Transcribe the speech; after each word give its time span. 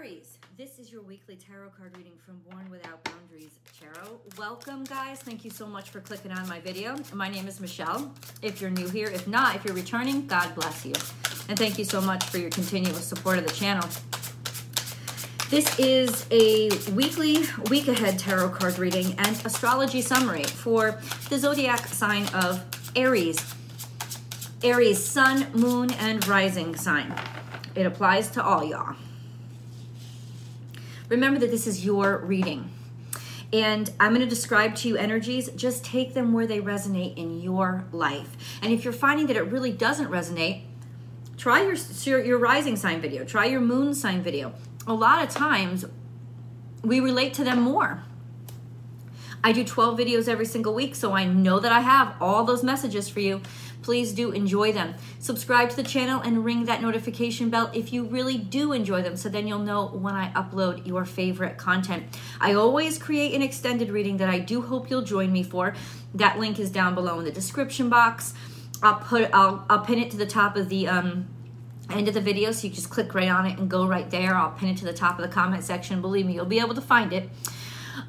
Aries, 0.00 0.38
this 0.56 0.78
is 0.78 0.90
your 0.90 1.02
weekly 1.02 1.36
tarot 1.36 1.68
card 1.76 1.94
reading 1.94 2.14
from 2.24 2.40
Born 2.48 2.70
Without 2.70 3.04
Boundaries 3.04 3.58
Tarot. 3.78 4.18
Welcome, 4.38 4.84
guys. 4.84 5.18
Thank 5.18 5.44
you 5.44 5.50
so 5.50 5.66
much 5.66 5.90
for 5.90 6.00
clicking 6.00 6.32
on 6.32 6.48
my 6.48 6.58
video. 6.58 6.96
My 7.12 7.28
name 7.28 7.46
is 7.46 7.60
Michelle. 7.60 8.10
If 8.40 8.62
you're 8.62 8.70
new 8.70 8.88
here, 8.88 9.08
if 9.08 9.28
not, 9.28 9.56
if 9.56 9.64
you're 9.66 9.74
returning, 9.74 10.26
God 10.26 10.54
bless 10.54 10.86
you. 10.86 10.94
And 11.50 11.58
thank 11.58 11.78
you 11.78 11.84
so 11.84 12.00
much 12.00 12.24
for 12.24 12.38
your 12.38 12.48
continuous 12.48 13.04
support 13.04 13.36
of 13.36 13.46
the 13.46 13.52
channel. 13.52 13.86
This 15.50 15.78
is 15.78 16.26
a 16.30 16.70
weekly, 16.92 17.44
week 17.68 17.88
ahead 17.88 18.18
tarot 18.18 18.50
card 18.50 18.78
reading 18.78 19.14
and 19.18 19.36
astrology 19.44 20.00
summary 20.00 20.44
for 20.44 20.98
the 21.28 21.38
zodiac 21.38 21.86
sign 21.86 22.26
of 22.28 22.64
Aries. 22.96 23.54
Aries, 24.62 25.04
sun, 25.04 25.52
moon, 25.52 25.90
and 25.92 26.26
rising 26.26 26.74
sign. 26.74 27.14
It 27.74 27.84
applies 27.84 28.30
to 28.30 28.42
all 28.42 28.64
y'all. 28.64 28.96
Remember 31.10 31.38
that 31.40 31.50
this 31.50 31.66
is 31.66 31.84
your 31.84 32.18
reading. 32.18 32.70
And 33.52 33.90
I'm 33.98 34.14
going 34.14 34.20
to 34.20 34.28
describe 34.28 34.76
to 34.76 34.88
you 34.88 34.96
energies. 34.96 35.50
Just 35.50 35.84
take 35.84 36.14
them 36.14 36.32
where 36.32 36.46
they 36.46 36.60
resonate 36.60 37.16
in 37.16 37.40
your 37.40 37.84
life. 37.92 38.36
And 38.62 38.72
if 38.72 38.84
you're 38.84 38.92
finding 38.92 39.26
that 39.26 39.36
it 39.36 39.42
really 39.42 39.72
doesn't 39.72 40.08
resonate, 40.08 40.62
try 41.36 41.62
your, 41.62 41.74
your, 42.04 42.24
your 42.24 42.38
rising 42.38 42.76
sign 42.76 43.00
video, 43.00 43.24
try 43.24 43.46
your 43.46 43.60
moon 43.60 43.92
sign 43.92 44.22
video. 44.22 44.54
A 44.86 44.94
lot 44.94 45.22
of 45.22 45.30
times 45.30 45.84
we 46.82 47.00
relate 47.00 47.34
to 47.34 47.44
them 47.44 47.60
more. 47.60 48.04
I 49.42 49.52
do 49.52 49.64
12 49.64 49.98
videos 49.98 50.28
every 50.28 50.44
single 50.44 50.74
week, 50.74 50.94
so 50.94 51.12
I 51.12 51.24
know 51.24 51.58
that 51.60 51.72
I 51.72 51.80
have 51.80 52.14
all 52.20 52.44
those 52.44 52.62
messages 52.62 53.08
for 53.08 53.20
you. 53.20 53.40
Please 53.82 54.12
do 54.12 54.30
enjoy 54.30 54.72
them. 54.72 54.94
Subscribe 55.18 55.70
to 55.70 55.76
the 55.76 55.82
channel 55.82 56.20
and 56.20 56.44
ring 56.44 56.64
that 56.66 56.82
notification 56.82 57.50
bell 57.50 57.70
if 57.72 57.92
you 57.92 58.04
really 58.04 58.36
do 58.36 58.72
enjoy 58.72 59.02
them, 59.02 59.16
so 59.16 59.28
then 59.28 59.46
you'll 59.46 59.58
know 59.58 59.86
when 59.86 60.14
I 60.14 60.30
upload 60.32 60.86
your 60.86 61.04
favorite 61.04 61.56
content. 61.56 62.04
I 62.40 62.54
always 62.54 62.98
create 62.98 63.34
an 63.34 63.42
extended 63.42 63.90
reading 63.90 64.18
that 64.18 64.28
I 64.28 64.38
do 64.38 64.62
hope 64.62 64.90
you'll 64.90 65.02
join 65.02 65.32
me 65.32 65.42
for. 65.42 65.74
That 66.14 66.38
link 66.38 66.58
is 66.58 66.70
down 66.70 66.94
below 66.94 67.18
in 67.18 67.24
the 67.24 67.32
description 67.32 67.88
box. 67.88 68.34
I'll 68.82 68.96
put 68.96 69.30
I'll 69.32 69.64
I'll 69.68 69.84
pin 69.84 69.98
it 69.98 70.10
to 70.12 70.16
the 70.16 70.26
top 70.26 70.56
of 70.56 70.68
the 70.68 70.88
um 70.88 71.28
end 71.90 72.08
of 72.08 72.14
the 72.14 72.20
video 72.20 72.52
so 72.52 72.68
you 72.68 72.72
just 72.72 72.88
click 72.88 73.14
right 73.14 73.28
on 73.28 73.46
it 73.46 73.58
and 73.58 73.68
go 73.68 73.86
right 73.86 74.10
there. 74.10 74.34
I'll 74.34 74.52
pin 74.52 74.68
it 74.70 74.76
to 74.78 74.84
the 74.84 74.92
top 74.92 75.18
of 75.18 75.26
the 75.26 75.32
comment 75.32 75.64
section. 75.64 76.00
Believe 76.00 76.26
me, 76.26 76.34
you'll 76.34 76.44
be 76.46 76.60
able 76.60 76.74
to 76.74 76.80
find 76.80 77.12
it. 77.12 77.28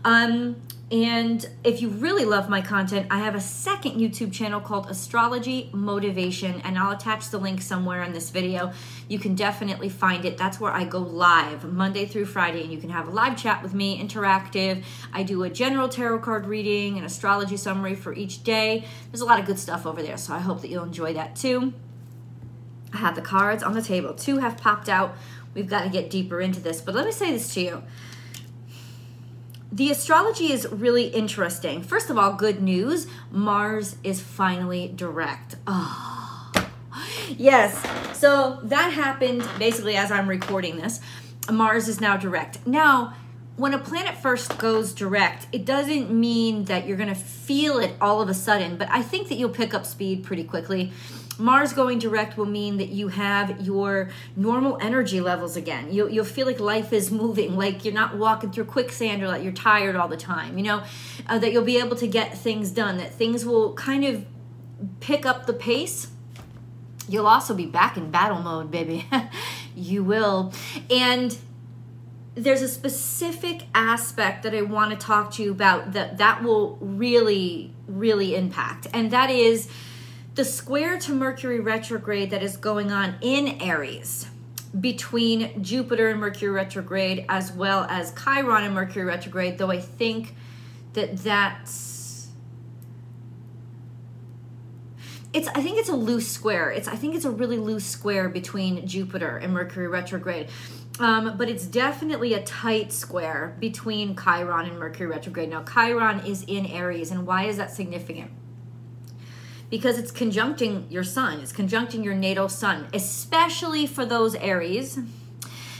Um 0.03 0.57
and 0.91 1.47
if 1.63 1.81
you 1.81 1.87
really 1.87 2.25
love 2.25 2.49
my 2.49 2.59
content, 2.59 3.07
I 3.09 3.19
have 3.19 3.33
a 3.33 3.39
second 3.39 3.93
YouTube 3.93 4.33
channel 4.33 4.59
called 4.59 4.89
Astrology 4.89 5.69
Motivation, 5.71 6.59
and 6.65 6.77
I'll 6.77 6.91
attach 6.91 7.29
the 7.29 7.37
link 7.37 7.61
somewhere 7.61 8.03
in 8.03 8.11
this 8.11 8.29
video. 8.29 8.73
You 9.07 9.17
can 9.17 9.33
definitely 9.33 9.87
find 9.87 10.25
it. 10.25 10.37
That's 10.37 10.59
where 10.59 10.73
I 10.73 10.83
go 10.83 10.99
live 10.99 11.63
Monday 11.63 12.05
through 12.05 12.25
Friday, 12.25 12.63
and 12.63 12.73
you 12.73 12.77
can 12.77 12.89
have 12.89 13.07
a 13.07 13.11
live 13.11 13.41
chat 13.41 13.63
with 13.63 13.73
me, 13.73 14.05
interactive. 14.05 14.83
I 15.13 15.23
do 15.23 15.43
a 15.43 15.49
general 15.49 15.87
tarot 15.87 16.19
card 16.19 16.45
reading, 16.45 16.97
an 16.97 17.05
astrology 17.05 17.55
summary 17.55 17.95
for 17.95 18.13
each 18.13 18.43
day. 18.43 18.83
There's 19.11 19.21
a 19.21 19.25
lot 19.25 19.39
of 19.39 19.45
good 19.45 19.59
stuff 19.59 19.85
over 19.85 20.03
there, 20.03 20.17
so 20.17 20.33
I 20.33 20.39
hope 20.39 20.59
that 20.59 20.69
you'll 20.69 20.83
enjoy 20.83 21.13
that 21.13 21.37
too. 21.37 21.73
I 22.93 22.97
have 22.97 23.15
the 23.15 23.21
cards 23.21 23.63
on 23.63 23.73
the 23.73 23.81
table. 23.81 24.13
Two 24.13 24.39
have 24.39 24.57
popped 24.57 24.89
out. 24.89 25.15
We've 25.53 25.69
got 25.69 25.83
to 25.83 25.89
get 25.89 26.09
deeper 26.09 26.41
into 26.41 26.59
this, 26.59 26.81
but 26.81 26.95
let 26.95 27.05
me 27.05 27.13
say 27.13 27.31
this 27.31 27.53
to 27.53 27.61
you 27.61 27.83
the 29.71 29.89
astrology 29.89 30.51
is 30.51 30.67
really 30.69 31.05
interesting. 31.05 31.81
First 31.81 32.09
of 32.09 32.17
all, 32.17 32.33
good 32.33 32.61
news 32.61 33.07
Mars 33.31 33.95
is 34.03 34.19
finally 34.19 34.91
direct. 34.93 35.55
Oh, 35.65 36.51
yes. 37.29 37.81
So 38.17 38.59
that 38.63 38.91
happened 38.91 39.47
basically 39.57 39.95
as 39.95 40.11
I'm 40.11 40.27
recording 40.27 40.75
this. 40.75 40.99
Mars 41.49 41.87
is 41.87 42.01
now 42.01 42.17
direct. 42.17 42.65
Now, 42.67 43.15
when 43.55 43.73
a 43.73 43.79
planet 43.79 44.17
first 44.17 44.57
goes 44.57 44.93
direct, 44.93 45.47
it 45.51 45.65
doesn't 45.65 46.11
mean 46.11 46.65
that 46.65 46.87
you're 46.87 46.97
going 46.97 47.09
to 47.09 47.15
feel 47.15 47.79
it 47.79 47.93
all 48.01 48.21
of 48.21 48.29
a 48.29 48.33
sudden, 48.33 48.77
but 48.77 48.89
I 48.89 49.01
think 49.01 49.29
that 49.29 49.35
you'll 49.35 49.49
pick 49.49 49.73
up 49.73 49.85
speed 49.85 50.23
pretty 50.23 50.43
quickly 50.43 50.91
Mars 51.41 51.73
going 51.73 51.99
direct 51.99 52.37
will 52.37 52.45
mean 52.45 52.77
that 52.77 52.89
you 52.89 53.09
have 53.09 53.59
your 53.61 54.09
normal 54.35 54.77
energy 54.79 55.19
levels 55.19 55.57
again. 55.57 55.91
You'll, 55.91 56.09
you'll 56.09 56.23
feel 56.23 56.45
like 56.45 56.59
life 56.59 56.93
is 56.93 57.11
moving, 57.11 57.57
like 57.57 57.83
you're 57.83 57.93
not 57.93 58.15
walking 58.15 58.51
through 58.51 58.65
quicksand 58.65 59.23
or 59.23 59.27
like 59.27 59.43
you're 59.43 59.51
tired 59.51 59.95
all 59.95 60.07
the 60.07 60.17
time, 60.17 60.57
you 60.57 60.63
know, 60.63 60.83
uh, 61.27 61.39
that 61.39 61.51
you'll 61.51 61.63
be 61.63 61.77
able 61.77 61.95
to 61.97 62.07
get 62.07 62.37
things 62.37 62.71
done, 62.71 62.97
that 62.97 63.13
things 63.13 63.43
will 63.43 63.73
kind 63.73 64.05
of 64.05 64.25
pick 64.99 65.25
up 65.25 65.47
the 65.47 65.53
pace. 65.53 66.07
You'll 67.09 67.27
also 67.27 67.53
be 67.53 67.65
back 67.65 67.97
in 67.97 68.11
battle 68.11 68.41
mode, 68.41 68.69
baby. 68.69 69.07
you 69.75 70.03
will. 70.03 70.53
And 70.89 71.37
there's 72.35 72.61
a 72.61 72.67
specific 72.67 73.63
aspect 73.73 74.43
that 74.43 74.55
I 74.55 74.61
want 74.61 74.91
to 74.91 74.97
talk 74.97 75.31
to 75.33 75.43
you 75.43 75.51
about 75.51 75.93
that 75.93 76.17
that 76.17 76.43
will 76.43 76.77
really 76.79 77.73
really 77.87 78.35
impact 78.35 78.87
and 78.93 79.11
that 79.11 79.29
is 79.29 79.67
the 80.35 80.45
square 80.45 80.97
to 80.99 81.13
Mercury 81.13 81.59
retrograde 81.59 82.29
that 82.29 82.41
is 82.41 82.57
going 82.57 82.91
on 82.91 83.15
in 83.21 83.61
Aries 83.61 84.27
between 84.79 85.61
Jupiter 85.61 86.09
and 86.09 86.19
Mercury 86.19 86.51
retrograde 86.51 87.25
as 87.27 87.51
well 87.51 87.85
as 87.89 88.13
Chiron 88.13 88.63
and 88.63 88.73
Mercury 88.73 89.03
retrograde, 89.03 89.57
though 89.57 89.71
I 89.71 89.79
think 89.79 90.35
that 90.93 91.17
that's 91.17 92.29
it's 95.33 95.47
I 95.49 95.61
think 95.61 95.77
it's 95.77 95.89
a 95.89 95.95
loose 95.95 96.27
square. 96.27 96.71
It's 96.71 96.87
I 96.87 96.95
think 96.95 97.15
it's 97.15 97.25
a 97.25 97.31
really 97.31 97.57
loose 97.57 97.85
square 97.85 98.29
between 98.29 98.87
Jupiter 98.87 99.37
and 99.37 99.53
Mercury 99.53 99.87
retrograde. 99.87 100.47
Um, 100.99 101.35
but 101.37 101.49
it's 101.49 101.65
definitely 101.65 102.33
a 102.33 102.43
tight 102.43 102.91
square 102.91 103.55
between 103.59 104.15
Chiron 104.15 104.67
and 104.67 104.77
Mercury 104.77 105.07
retrograde. 105.07 105.49
Now, 105.49 105.63
Chiron 105.63 106.19
is 106.25 106.43
in 106.43 106.65
Aries, 106.65 107.11
and 107.11 107.25
why 107.25 107.45
is 107.45 107.57
that 107.57 107.71
significant? 107.71 108.29
Because 109.71 109.97
it's 109.97 110.11
conjuncting 110.11 110.85
your 110.91 111.03
sun, 111.03 111.39
it's 111.39 111.53
conjuncting 111.53 112.03
your 112.03 112.13
natal 112.13 112.49
sun, 112.49 112.87
especially 112.93 113.87
for 113.87 114.05
those 114.05 114.35
Aries 114.35 114.99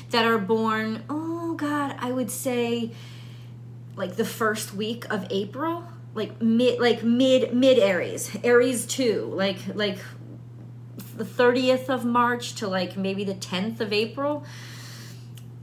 that 0.09 0.25
are 0.25 0.40
born, 0.40 1.03
oh 1.09 1.53
God, 1.53 1.96
I 2.00 2.12
would 2.12 2.31
say 2.31 2.91
like 3.96 4.16
the 4.16 4.25
first 4.25 4.74
week 4.74 5.06
of 5.13 5.28
April, 5.30 5.84
like 6.16 6.41
mid 6.41 6.80
like 6.80 7.03
mid 7.03 7.53
mid 7.53 7.78
Aries, 7.78 8.35
Aries 8.44 8.85
2, 8.85 9.34
like 9.35 9.59
like 9.75 10.00
the 11.18 11.25
30th 11.25 11.90
of 11.90 12.06
March 12.06 12.56
to 12.56 12.68
like 12.68 12.96
maybe 12.96 13.25
the 13.25 13.35
10th 13.35 13.81
of 13.81 13.91
April 13.91 14.46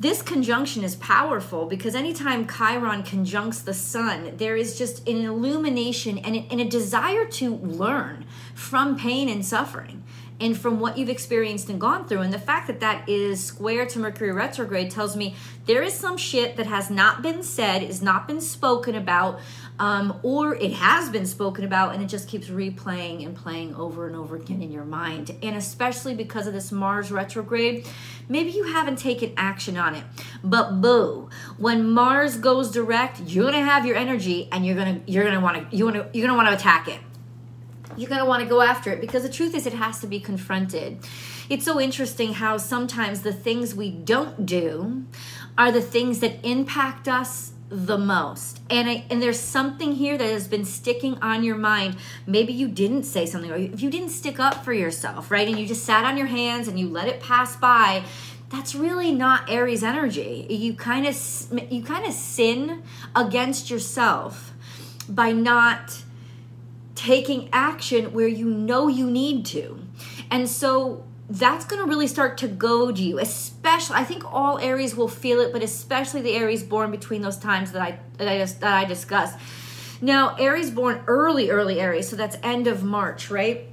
this 0.00 0.22
conjunction 0.22 0.84
is 0.84 0.94
powerful 0.96 1.66
because 1.66 1.96
anytime 1.96 2.46
Chiron 2.46 3.02
conjuncts 3.02 3.60
the 3.62 3.74
sun, 3.74 4.36
there 4.36 4.56
is 4.56 4.78
just 4.78 5.08
an 5.08 5.24
illumination 5.24 6.18
and, 6.18 6.60
a 6.60 6.64
desire 6.64 7.24
to 7.24 7.56
learn 7.56 8.24
from 8.54 8.96
pain 8.96 9.28
and 9.28 9.44
suffering 9.44 10.04
and 10.40 10.56
from 10.56 10.78
what 10.80 10.96
you've 10.96 11.08
experienced 11.08 11.68
and 11.68 11.80
gone 11.80 12.06
through. 12.06 12.20
And 12.20 12.32
the 12.32 12.38
fact 12.38 12.66
that 12.68 12.80
that 12.80 13.08
is 13.08 13.42
square 13.42 13.86
to 13.86 13.98
Mercury 13.98 14.32
retrograde 14.32 14.90
tells 14.90 15.16
me 15.16 15.34
there 15.66 15.82
is 15.82 15.94
some 15.94 16.16
shit 16.16 16.56
that 16.56 16.66
has 16.66 16.90
not 16.90 17.22
been 17.22 17.42
said, 17.42 17.82
is 17.82 18.00
not 18.00 18.28
been 18.28 18.40
spoken 18.40 18.94
about, 18.94 19.40
um, 19.78 20.18
or 20.22 20.54
it 20.54 20.72
has 20.72 21.10
been 21.10 21.26
spoken 21.26 21.64
about 21.64 21.94
and 21.94 22.02
it 22.02 22.06
just 22.06 22.28
keeps 22.28 22.48
replaying 22.48 23.24
and 23.24 23.36
playing 23.36 23.74
over 23.74 24.06
and 24.06 24.16
over 24.16 24.36
again 24.36 24.62
in 24.62 24.70
your 24.70 24.84
mind. 24.84 25.36
And 25.42 25.56
especially 25.56 26.14
because 26.14 26.46
of 26.46 26.52
this 26.52 26.72
Mars 26.72 27.10
retrograde, 27.10 27.86
maybe 28.28 28.50
you 28.50 28.64
haven't 28.64 28.98
taken 28.98 29.32
action 29.36 29.76
on 29.76 29.94
it. 29.94 30.04
But 30.42 30.80
boo, 30.80 31.30
when 31.56 31.90
Mars 31.90 32.36
goes 32.36 32.70
direct, 32.70 33.20
you're 33.20 33.50
gonna 33.50 33.64
have 33.64 33.84
your 33.84 33.96
energy 33.96 34.48
and 34.52 34.64
you're 34.64 34.76
gonna 34.76 35.00
you're 35.06 35.24
gonna 35.24 35.40
want 35.40 35.70
to 35.70 35.76
you 35.76 35.84
want 35.84 35.96
to 35.96 36.08
you're 36.12 36.26
gonna 36.26 36.36
want 36.36 36.48
to 36.48 36.54
attack 36.54 36.88
it. 36.88 37.00
You're 37.98 38.08
gonna 38.08 38.24
want 38.24 38.42
to 38.42 38.48
go 38.48 38.62
after 38.62 38.90
it 38.90 39.00
because 39.00 39.22
the 39.22 39.28
truth 39.28 39.54
is 39.54 39.66
it 39.66 39.72
has 39.72 40.00
to 40.00 40.06
be 40.06 40.20
confronted. 40.20 40.98
It's 41.50 41.64
so 41.64 41.80
interesting 41.80 42.34
how 42.34 42.56
sometimes 42.58 43.22
the 43.22 43.32
things 43.32 43.74
we 43.74 43.90
don't 43.90 44.46
do 44.46 45.04
are 45.56 45.72
the 45.72 45.80
things 45.80 46.20
that 46.20 46.44
impact 46.46 47.08
us 47.08 47.52
the 47.70 47.98
most. 47.98 48.60
And 48.70 48.88
I, 48.88 49.04
and 49.10 49.20
there's 49.20 49.40
something 49.40 49.94
here 49.94 50.16
that 50.16 50.30
has 50.30 50.48
been 50.48 50.64
sticking 50.64 51.18
on 51.18 51.42
your 51.42 51.56
mind. 51.56 51.96
Maybe 52.26 52.52
you 52.52 52.68
didn't 52.68 53.02
say 53.02 53.26
something 53.26 53.50
or 53.50 53.56
if 53.56 53.82
you 53.82 53.90
didn't 53.90 54.10
stick 54.10 54.38
up 54.40 54.64
for 54.64 54.72
yourself, 54.72 55.30
right? 55.30 55.46
And 55.46 55.58
you 55.58 55.66
just 55.66 55.84
sat 55.84 56.04
on 56.04 56.16
your 56.16 56.28
hands 56.28 56.68
and 56.68 56.78
you 56.78 56.88
let 56.88 57.08
it 57.08 57.20
pass 57.20 57.56
by. 57.56 58.04
That's 58.50 58.74
really 58.74 59.12
not 59.12 59.50
Aries 59.50 59.82
energy. 59.82 60.46
You 60.48 60.72
kind 60.74 61.06
of 61.06 61.16
you 61.70 61.82
kind 61.82 62.06
of 62.06 62.12
sin 62.12 62.82
against 63.14 63.70
yourself 63.70 64.54
by 65.08 65.32
not 65.32 66.02
taking 66.98 67.48
action 67.52 68.12
where 68.12 68.26
you 68.26 68.46
know 68.50 68.88
you 68.88 69.08
need 69.08 69.46
to. 69.46 69.80
And 70.32 70.48
so 70.48 71.04
that's 71.30 71.64
going 71.64 71.80
to 71.80 71.88
really 71.88 72.06
start 72.06 72.38
to 72.38 72.48
goad 72.48 72.98
you 72.98 73.18
especially 73.18 73.96
i 73.96 74.02
think 74.02 74.24
all 74.32 74.56
aries 74.60 74.96
will 74.96 75.08
feel 75.08 75.40
it 75.40 75.52
but 75.52 75.62
especially 75.62 76.22
the 76.22 76.32
aries 76.32 76.62
born 76.62 76.90
between 76.90 77.20
those 77.20 77.36
times 77.36 77.72
that 77.72 77.82
i 77.82 77.98
that 78.16 78.26
i 78.28 78.38
just 78.38 78.62
that 78.62 78.72
i 78.72 78.86
discussed 78.86 79.38
now 80.00 80.34
aries 80.36 80.70
born 80.70 81.02
early 81.06 81.50
early 81.50 81.80
aries 81.80 82.08
so 82.08 82.16
that's 82.16 82.38
end 82.42 82.66
of 82.66 82.82
march 82.82 83.30
right 83.30 83.68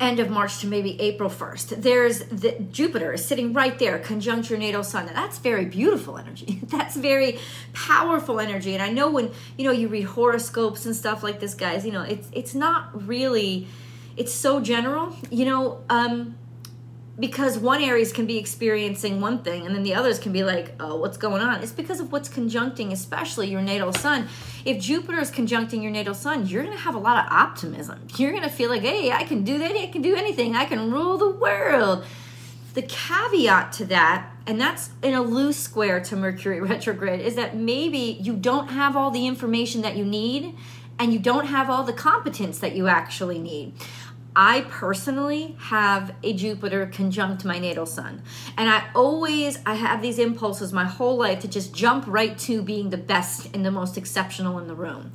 end 0.00 0.20
of 0.20 0.30
March 0.30 0.58
to 0.60 0.66
maybe 0.66 1.00
April 1.00 1.30
1st. 1.30 1.82
There's 1.82 2.20
the 2.24 2.52
Jupiter 2.70 3.12
is 3.12 3.24
sitting 3.24 3.52
right 3.52 3.78
there, 3.78 3.98
conjunct 3.98 4.50
your 4.50 4.58
natal 4.58 4.82
sun. 4.82 5.06
Now, 5.06 5.12
that's 5.12 5.38
very 5.38 5.64
beautiful 5.64 6.18
energy. 6.18 6.60
That's 6.74 6.96
very 6.96 7.38
powerful 7.72 8.40
energy. 8.40 8.74
And 8.74 8.82
I 8.82 8.90
know 8.90 9.10
when, 9.10 9.30
you 9.56 9.64
know, 9.64 9.70
you 9.70 9.88
read 9.88 10.04
horoscopes 10.04 10.86
and 10.86 10.96
stuff 10.96 11.22
like 11.22 11.38
this, 11.40 11.54
guys, 11.54 11.86
you 11.86 11.92
know, 11.92 12.02
it's 12.02 12.28
it's 12.32 12.54
not 12.54 13.06
really 13.06 13.68
it's 14.16 14.32
so 14.32 14.60
general. 14.60 15.14
You 15.30 15.44
know, 15.44 15.84
um 15.88 16.36
because 17.18 17.58
one 17.58 17.80
Aries 17.80 18.12
can 18.12 18.26
be 18.26 18.38
experiencing 18.38 19.20
one 19.20 19.42
thing 19.42 19.66
and 19.66 19.74
then 19.74 19.84
the 19.84 19.94
others 19.94 20.18
can 20.18 20.32
be 20.32 20.42
like, 20.42 20.74
oh, 20.80 20.96
what's 20.96 21.16
going 21.16 21.40
on? 21.40 21.62
It's 21.62 21.72
because 21.72 22.00
of 22.00 22.10
what's 22.10 22.28
conjuncting, 22.28 22.92
especially 22.92 23.48
your 23.48 23.62
natal 23.62 23.92
sun. 23.92 24.28
If 24.64 24.82
Jupiter 24.82 25.20
is 25.20 25.30
conjuncting 25.30 25.80
your 25.82 25.92
natal 25.92 26.14
sun, 26.14 26.46
you're 26.46 26.64
going 26.64 26.76
to 26.76 26.82
have 26.82 26.96
a 26.96 26.98
lot 26.98 27.24
of 27.24 27.30
optimism. 27.30 28.08
You're 28.16 28.32
going 28.32 28.42
to 28.42 28.50
feel 28.50 28.68
like, 28.68 28.82
hey, 28.82 29.12
I 29.12 29.22
can 29.24 29.44
do 29.44 29.58
that. 29.58 29.76
I 29.76 29.86
can 29.86 30.02
do 30.02 30.16
anything. 30.16 30.56
I 30.56 30.64
can 30.64 30.90
rule 30.90 31.16
the 31.16 31.30
world. 31.30 32.04
The 32.74 32.82
caveat 32.82 33.72
to 33.74 33.84
that, 33.84 34.32
and 34.48 34.60
that's 34.60 34.90
in 35.00 35.14
a 35.14 35.22
loose 35.22 35.56
square 35.56 36.00
to 36.00 36.16
Mercury 36.16 36.60
retrograde, 36.72 37.20
is 37.20 37.36
that 37.36 37.56
maybe 37.56 38.18
you 38.20 38.34
don't 38.34 38.68
have 38.68 38.96
all 38.96 39.12
the 39.12 39.28
information 39.28 39.82
that 39.82 39.96
you 39.96 40.04
need 40.04 40.56
and 40.98 41.12
you 41.12 41.18
don't 41.18 41.46
have 41.46 41.70
all 41.70 41.82
the 41.82 41.92
competence 41.92 42.58
that 42.58 42.74
you 42.74 42.88
actually 42.88 43.38
need. 43.38 43.74
I 44.36 44.62
personally 44.62 45.54
have 45.58 46.12
a 46.24 46.32
Jupiter 46.32 46.86
conjunct 46.86 47.44
my 47.44 47.58
natal 47.58 47.86
sun. 47.86 48.22
And 48.56 48.68
I 48.68 48.84
always 48.94 49.60
I 49.64 49.74
have 49.74 50.02
these 50.02 50.18
impulses 50.18 50.72
my 50.72 50.84
whole 50.84 51.16
life 51.16 51.40
to 51.40 51.48
just 51.48 51.72
jump 51.72 52.04
right 52.08 52.36
to 52.40 52.60
being 52.62 52.90
the 52.90 52.96
best 52.96 53.54
and 53.54 53.64
the 53.64 53.70
most 53.70 53.96
exceptional 53.96 54.58
in 54.58 54.66
the 54.66 54.74
room. 54.74 55.12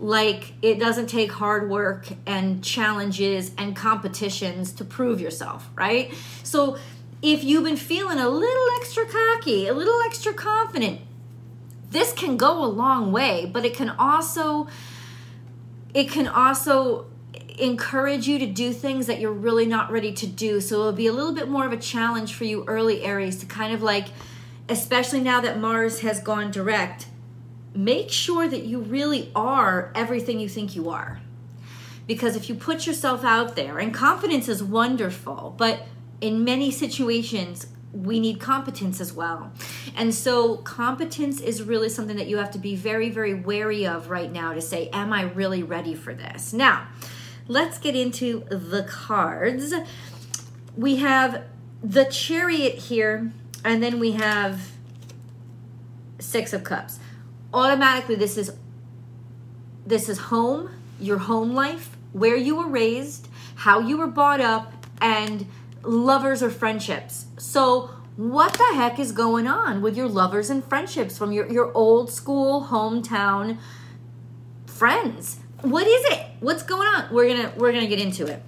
Like 0.00 0.54
it 0.62 0.78
doesn't 0.78 1.08
take 1.08 1.32
hard 1.32 1.68
work 1.68 2.08
and 2.26 2.64
challenges 2.64 3.52
and 3.58 3.76
competitions 3.76 4.72
to 4.72 4.84
prove 4.84 5.20
yourself, 5.20 5.68
right? 5.74 6.14
So 6.42 6.78
if 7.20 7.44
you've 7.44 7.64
been 7.64 7.76
feeling 7.76 8.18
a 8.18 8.28
little 8.28 8.66
extra 8.80 9.04
cocky, 9.06 9.66
a 9.66 9.74
little 9.74 10.00
extra 10.06 10.32
confident, 10.32 11.02
this 11.90 12.14
can 12.14 12.38
go 12.38 12.64
a 12.64 12.66
long 12.66 13.12
way, 13.12 13.44
but 13.52 13.66
it 13.66 13.74
can 13.74 13.90
also 13.90 14.66
it 15.92 16.10
can 16.10 16.26
also 16.26 17.06
encourage 17.58 18.26
you 18.26 18.38
to 18.38 18.46
do 18.46 18.72
things 18.72 19.06
that 19.06 19.20
you're 19.20 19.32
really 19.32 19.66
not 19.66 19.90
ready 19.90 20.12
to 20.12 20.26
do. 20.26 20.60
So 20.60 20.80
it'll 20.80 20.92
be 20.92 21.06
a 21.06 21.12
little 21.12 21.34
bit 21.34 21.48
more 21.48 21.66
of 21.66 21.72
a 21.72 21.76
challenge 21.76 22.34
for 22.34 22.44
you 22.44 22.64
early 22.66 23.02
Aries 23.02 23.36
to 23.38 23.46
kind 23.46 23.74
of 23.74 23.82
like, 23.82 24.06
especially 24.68 25.20
now 25.20 25.40
that 25.40 25.58
Mars 25.58 26.00
has 26.00 26.20
gone 26.20 26.50
direct, 26.50 27.06
make 27.74 28.10
sure 28.10 28.48
that 28.48 28.64
you 28.64 28.80
really 28.80 29.30
are 29.34 29.92
everything 29.94 30.40
you 30.40 30.48
think 30.48 30.74
you 30.74 30.90
are. 30.90 31.20
Because 32.06 32.36
if 32.36 32.48
you 32.48 32.54
put 32.54 32.86
yourself 32.86 33.24
out 33.24 33.54
there, 33.54 33.78
and 33.78 33.94
confidence 33.94 34.48
is 34.48 34.62
wonderful, 34.62 35.54
but 35.56 35.86
in 36.20 36.44
many 36.44 36.70
situations, 36.70 37.68
we 37.92 38.18
need 38.18 38.40
competence 38.40 39.00
as 39.00 39.12
well. 39.12 39.52
And 39.96 40.14
so, 40.14 40.56
competence 40.58 41.40
is 41.40 41.62
really 41.62 41.88
something 41.88 42.16
that 42.16 42.26
you 42.26 42.38
have 42.38 42.50
to 42.52 42.58
be 42.58 42.74
very, 42.74 43.10
very 43.10 43.34
wary 43.34 43.86
of 43.86 44.08
right 44.08 44.32
now 44.32 44.54
to 44.54 44.60
say, 44.60 44.88
Am 44.92 45.12
I 45.12 45.22
really 45.22 45.62
ready 45.62 45.94
for 45.94 46.14
this? 46.14 46.52
Now, 46.52 46.88
let's 47.48 47.78
get 47.78 47.94
into 47.94 48.44
the 48.48 48.84
cards. 48.84 49.74
We 50.76 50.96
have 50.96 51.44
the 51.82 52.04
chariot 52.04 52.74
here, 52.74 53.32
and 53.64 53.82
then 53.82 53.98
we 53.98 54.12
have 54.12 54.72
six 56.18 56.52
of 56.52 56.64
cups. 56.64 56.98
Automatically, 57.52 58.14
this 58.14 58.38
is 58.38 58.52
this 59.84 60.08
is 60.08 60.18
home, 60.18 60.70
your 61.00 61.18
home 61.18 61.54
life, 61.54 61.96
where 62.12 62.36
you 62.36 62.56
were 62.56 62.68
raised, 62.68 63.28
how 63.56 63.80
you 63.80 63.96
were 63.96 64.06
brought 64.06 64.40
up, 64.40 64.72
and 65.00 65.46
lovers 65.82 66.42
or 66.42 66.50
friendships. 66.50 67.26
So 67.36 67.90
what 68.16 68.52
the 68.52 68.72
heck 68.74 68.98
is 68.98 69.10
going 69.10 69.46
on 69.46 69.82
with 69.82 69.96
your 69.96 70.08
lovers 70.08 70.50
and 70.50 70.64
friendships 70.64 71.18
from 71.18 71.32
your, 71.32 71.50
your 71.50 71.72
old 71.76 72.10
school 72.10 72.68
hometown 72.70 73.58
friends? 74.66 75.38
What 75.62 75.86
is 75.86 76.04
it? 76.12 76.26
What's 76.40 76.62
going 76.62 76.86
on? 76.88 77.12
We're 77.12 77.28
gonna 77.28 77.52
we're 77.56 77.72
gonna 77.72 77.86
get 77.86 78.00
into 78.00 78.26
it. 78.26 78.42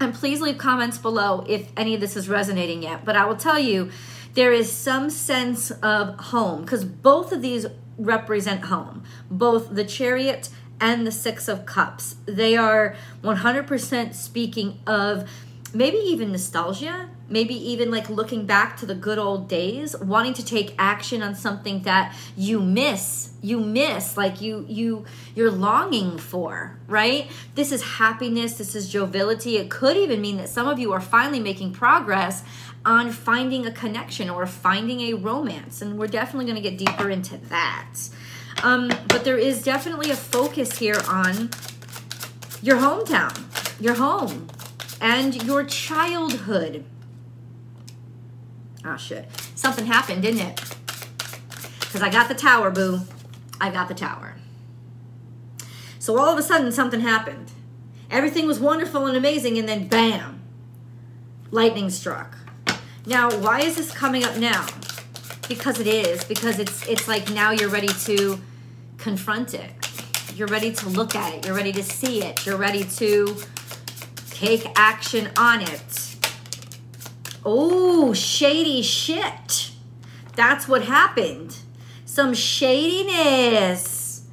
And 0.00 0.12
please 0.12 0.40
leave 0.40 0.58
comments 0.58 0.98
below 0.98 1.44
if 1.48 1.70
any 1.76 1.94
of 1.94 2.00
this 2.00 2.16
is 2.16 2.28
resonating 2.28 2.82
yet. 2.82 3.04
But 3.04 3.16
I 3.16 3.24
will 3.24 3.36
tell 3.36 3.58
you, 3.58 3.90
there 4.34 4.52
is 4.52 4.70
some 4.70 5.08
sense 5.08 5.70
of 5.70 6.18
home 6.20 6.62
because 6.62 6.84
both 6.84 7.32
of 7.32 7.40
these 7.40 7.66
represent 7.96 8.66
home. 8.66 9.04
Both 9.30 9.74
the 9.74 9.84
chariot 9.84 10.50
and 10.78 11.06
the 11.06 11.12
six 11.12 11.48
of 11.48 11.64
cups. 11.64 12.16
They 12.26 12.56
are 12.56 12.94
100% 13.24 14.14
speaking 14.14 14.78
of 14.86 15.30
maybe 15.76 15.98
even 15.98 16.32
nostalgia 16.32 17.08
maybe 17.28 17.54
even 17.54 17.90
like 17.90 18.08
looking 18.08 18.46
back 18.46 18.76
to 18.76 18.86
the 18.86 18.94
good 18.94 19.18
old 19.18 19.48
days 19.48 19.98
wanting 19.98 20.32
to 20.32 20.44
take 20.44 20.74
action 20.78 21.22
on 21.22 21.34
something 21.34 21.82
that 21.82 22.14
you 22.36 22.60
miss 22.60 23.32
you 23.42 23.60
miss 23.60 24.16
like 24.16 24.40
you 24.40 24.64
you 24.68 25.04
you're 25.34 25.50
longing 25.50 26.18
for 26.18 26.78
right? 26.86 27.30
This 27.54 27.72
is 27.72 27.82
happiness 27.82 28.58
this 28.58 28.74
is 28.74 28.88
joviality. 28.88 29.56
It 29.56 29.70
could 29.70 29.96
even 29.96 30.20
mean 30.20 30.36
that 30.36 30.48
some 30.48 30.68
of 30.68 30.78
you 30.78 30.92
are 30.92 31.00
finally 31.00 31.40
making 31.40 31.72
progress 31.72 32.44
on 32.84 33.10
finding 33.10 33.66
a 33.66 33.72
connection 33.72 34.30
or 34.30 34.46
finding 34.46 35.00
a 35.00 35.14
romance 35.14 35.82
and 35.82 35.98
we're 35.98 36.06
definitely 36.06 36.44
going 36.44 36.62
to 36.62 36.70
get 36.70 36.78
deeper 36.78 37.10
into 37.10 37.36
that. 37.36 37.94
Um, 38.62 38.88
but 39.08 39.24
there 39.24 39.36
is 39.36 39.62
definitely 39.62 40.10
a 40.10 40.16
focus 40.16 40.78
here 40.78 41.00
on 41.08 41.50
your 42.62 42.76
hometown 42.76 43.42
your 43.80 43.94
home 43.94 44.48
and 45.00 45.42
your 45.42 45.64
childhood 45.64 46.84
Oh 48.86 48.96
shit. 48.96 49.28
Something 49.56 49.86
happened, 49.86 50.22
didn't 50.22 50.40
it? 50.40 50.60
Because 51.80 52.02
I 52.02 52.08
got 52.08 52.28
the 52.28 52.34
tower, 52.34 52.70
boo. 52.70 53.00
I 53.60 53.70
got 53.70 53.88
the 53.88 53.94
tower. 53.94 54.36
So 55.98 56.16
all 56.18 56.28
of 56.28 56.38
a 56.38 56.42
sudden, 56.42 56.70
something 56.70 57.00
happened. 57.00 57.50
Everything 58.10 58.46
was 58.46 58.60
wonderful 58.60 59.06
and 59.06 59.16
amazing, 59.16 59.58
and 59.58 59.68
then 59.68 59.88
bam, 59.88 60.40
lightning 61.50 61.90
struck. 61.90 62.36
Now, 63.04 63.28
why 63.40 63.60
is 63.60 63.76
this 63.76 63.90
coming 63.90 64.22
up 64.22 64.36
now? 64.36 64.66
Because 65.48 65.80
it 65.80 65.88
is. 65.88 66.22
Because 66.22 66.60
it's 66.60 66.86
it's 66.86 67.08
like 67.08 67.28
now 67.30 67.50
you're 67.50 67.68
ready 67.68 67.88
to 68.04 68.38
confront 68.98 69.54
it. 69.54 69.70
You're 70.36 70.48
ready 70.48 70.70
to 70.70 70.88
look 70.88 71.16
at 71.16 71.34
it. 71.34 71.46
You're 71.46 71.56
ready 71.56 71.72
to 71.72 71.82
see 71.82 72.22
it. 72.22 72.46
You're 72.46 72.58
ready 72.58 72.84
to 72.84 73.36
take 74.38 74.66
action 74.76 75.30
on 75.36 75.62
it. 75.62 76.16
Oh, 77.42 78.12
shady 78.12 78.82
shit. 78.82 79.70
That's 80.34 80.68
what 80.68 80.84
happened. 80.84 81.56
Some 82.04 82.34
shadiness. 82.34 84.26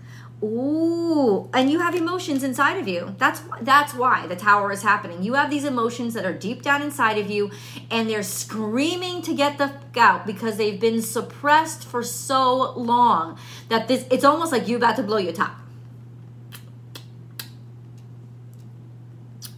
Ooh, 0.44 1.50
and 1.54 1.72
you 1.72 1.80
have 1.80 1.96
emotions 1.96 2.44
inside 2.44 2.78
of 2.78 2.86
you. 2.86 3.16
That's 3.18 3.42
that's 3.62 3.94
why 3.94 4.28
the 4.28 4.36
tower 4.36 4.74
is 4.74 4.82
happening. 4.82 5.24
You 5.24 5.36
have 5.36 5.50
these 5.50 5.63
emotions 5.63 6.13
that 6.16 6.25
are 6.25 6.34
deep 6.34 6.63
down 6.63 6.82
inside 6.82 7.18
of 7.18 7.32
you 7.32 7.50
and 7.89 8.10
they're 8.10 8.24
screaming 8.24 9.22
to 9.22 9.34
get 9.34 9.58
the 9.58 9.70
fuck 9.70 9.98
out 9.98 10.25
because 10.25 10.58
they've 10.58 10.80
been 10.80 11.01
suppressed 11.01 11.86
for 11.86 12.04
so 12.04 12.74
long 12.74 13.38
that 13.70 13.88
this 13.88 14.06
it's 14.12 14.25
almost 14.25 14.51
like 14.51 14.68
you're 14.68 14.78
about 14.78 14.98
to 14.98 15.04
blow 15.04 15.18
your 15.18 15.32
top. 15.32 15.62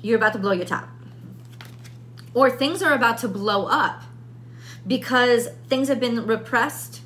You're 0.06 0.18
about 0.18 0.34
to 0.34 0.40
blow 0.40 0.52
your 0.52 0.66
top 0.66 0.90
or 2.36 2.52
things 2.52 2.84
are 2.84 2.94
about 2.94 3.18
to 3.20 3.28
blow 3.28 3.66
up 3.66 4.04
because 4.86 5.48
things 5.68 5.88
have 5.88 6.00
been 6.00 6.28
repressed 6.28 7.02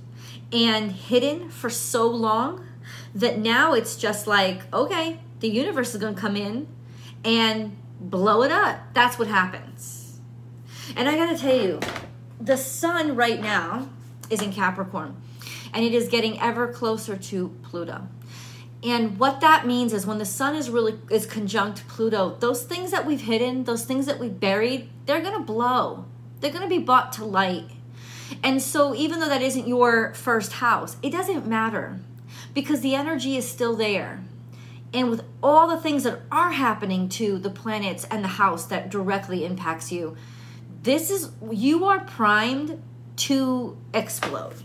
and 0.52 0.92
hidden 0.92 1.50
for 1.50 1.70
so 1.70 2.08
long 2.08 2.66
that 3.16 3.38
now 3.38 3.74
it's 3.74 3.96
just 3.96 4.28
like, 4.28 4.62
okay, 4.74 5.22
the 5.40 5.48
universe 5.48 5.94
is 5.96 6.02
going 6.02 6.16
to 6.16 6.20
come 6.20 6.36
in 6.36 6.68
and 7.24 7.78
blow 8.02 8.44
it 8.44 8.52
up. 8.52 8.80
That's 8.94 9.18
what 9.18 9.30
happens. 9.30 10.20
And 10.98 11.08
I 11.08 11.16
got 11.16 11.30
to 11.30 11.38
tell 11.38 11.56
you, 11.56 11.80
the 12.42 12.58
sun 12.58 13.16
right 13.16 13.40
now 13.40 13.88
is 14.30 14.42
in 14.42 14.52
Capricorn 14.52 15.16
and 15.74 15.86
it 15.86 15.94
is 15.94 16.10
getting 16.10 16.40
ever 16.42 16.68
closer 16.68 17.16
to 17.16 17.56
Pluto. 17.62 18.08
And 18.82 19.20
what 19.20 19.42
that 19.42 19.68
means 19.68 19.92
is 19.92 20.06
when 20.06 20.20
the 20.20 20.26
sun 20.26 20.56
is 20.56 20.70
really 20.70 20.98
is 21.10 21.26
conjunct 21.26 21.88
Pluto, 21.88 22.38
those 22.40 22.64
things 22.64 22.92
that 22.92 23.06
we've 23.06 23.22
hidden, 23.22 23.66
those 23.66 23.84
things 23.84 24.06
that 24.06 24.20
we've 24.20 24.40
buried, 24.40 24.90
they're 25.06 25.22
going 25.22 25.38
to 25.38 25.44
blow. 25.44 26.06
They're 26.40 26.52
going 26.52 26.64
to 26.64 26.70
be 26.70 26.80
brought 26.80 27.12
to 27.14 27.26
light. 27.26 27.70
And 28.42 28.62
so 28.62 28.96
even 28.96 29.20
though 29.20 29.28
that 29.28 29.42
isn't 29.42 29.68
your 29.68 30.14
first 30.14 30.54
house, 30.54 30.96
it 31.02 31.12
doesn't 31.12 31.46
matter 31.46 32.00
because 32.54 32.80
the 32.82 32.96
energy 32.96 33.36
is 33.36 33.50
still 33.50 33.76
there. 33.76 34.24
And 34.94 35.10
with 35.10 35.24
all 35.44 35.68
the 35.68 35.78
things 35.78 36.04
that 36.04 36.22
are 36.32 36.52
happening 36.52 37.10
to 37.10 37.38
the 37.38 37.50
planets 37.50 38.06
and 38.10 38.24
the 38.24 38.30
house 38.30 38.66
that 38.68 38.90
directly 38.90 39.46
impacts 39.46 39.92
you, 39.92 40.16
this 40.84 41.12
is 41.12 41.32
you 41.52 41.86
are 41.86 42.00
primed 42.00 42.82
to 43.18 43.78
explode 43.94 44.56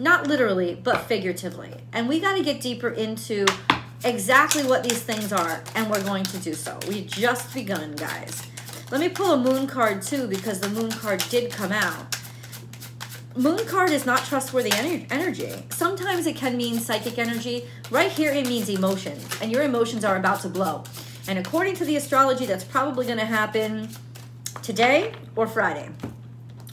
not 0.00 0.26
literally, 0.26 0.74
but 0.74 1.02
figuratively. 1.02 1.74
And 1.92 2.08
we 2.08 2.20
got 2.20 2.36
to 2.36 2.42
get 2.42 2.60
deeper 2.60 2.88
into 2.88 3.46
exactly 4.02 4.64
what 4.64 4.82
these 4.82 5.02
things 5.02 5.30
are, 5.30 5.62
and 5.74 5.90
we're 5.90 6.02
going 6.02 6.24
to 6.24 6.38
do 6.38 6.54
so. 6.54 6.78
We 6.88 7.02
just 7.02 7.52
begun, 7.52 7.94
guys. 7.96 8.42
Let 8.90 9.00
me 9.00 9.10
pull 9.10 9.32
a 9.32 9.36
moon 9.36 9.66
card 9.66 10.00
too, 10.00 10.26
because 10.26 10.58
the 10.58 10.70
moon 10.70 10.90
card 10.90 11.22
did 11.28 11.52
come 11.52 11.70
out. 11.70 12.16
Moon 13.36 13.64
card 13.66 13.90
is 13.90 14.06
not 14.06 14.24
trustworthy 14.24 14.72
energy. 15.10 15.64
Sometimes 15.68 16.26
it 16.26 16.34
can 16.34 16.56
mean 16.56 16.80
psychic 16.80 17.18
energy. 17.18 17.66
Right 17.90 18.10
here, 18.10 18.32
it 18.32 18.48
means 18.48 18.68
emotions, 18.70 19.28
and 19.42 19.52
your 19.52 19.62
emotions 19.62 20.04
are 20.04 20.16
about 20.16 20.40
to 20.40 20.48
blow. 20.48 20.82
And 21.28 21.38
according 21.38 21.74
to 21.76 21.84
the 21.84 21.96
astrology, 21.96 22.46
that's 22.46 22.64
probably 22.64 23.04
going 23.04 23.18
to 23.18 23.26
happen 23.26 23.90
today 24.62 25.12
or 25.36 25.46
Friday. 25.46 25.90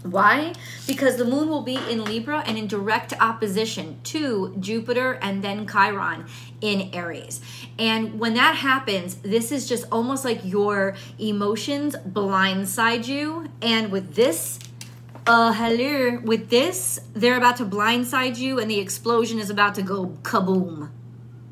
Why? 0.04 0.54
Because 0.86 1.18
the 1.18 1.26
moon 1.26 1.50
will 1.50 1.64
be 1.64 1.76
in 1.90 2.06
Libra 2.06 2.44
and 2.46 2.58
in 2.58 2.68
direct 2.68 3.14
opposition 3.20 4.00
to 4.06 4.56
Jupiter 4.60 5.14
and 5.22 5.44
then 5.44 5.68
Chiron 5.68 6.26
in 6.62 6.90
Aries. 6.94 7.42
And 7.80 8.20
when 8.20 8.36
that 8.36 8.56
happens, 8.56 9.16
this 9.16 9.52
is 9.52 9.68
just 9.68 9.86
almost 9.92 10.24
like 10.24 10.46
your 10.46 10.96
emotions 11.20 11.96
blindside 11.96 13.08
you. 13.08 13.48
And 13.62 13.92
with 13.92 14.14
this, 14.16 14.60
uh, 15.26 15.52
hello, 15.52 16.20
with 16.24 16.50
this, 16.50 17.00
they're 17.14 17.38
about 17.38 17.58
to 17.58 17.66
blindside 17.66 18.38
you 18.38 18.60
and 18.60 18.70
the 18.70 18.80
explosion 18.80 19.40
is 19.40 19.50
about 19.50 19.76
to 19.76 19.82
go 19.82 20.18
kaboom. 20.22 20.92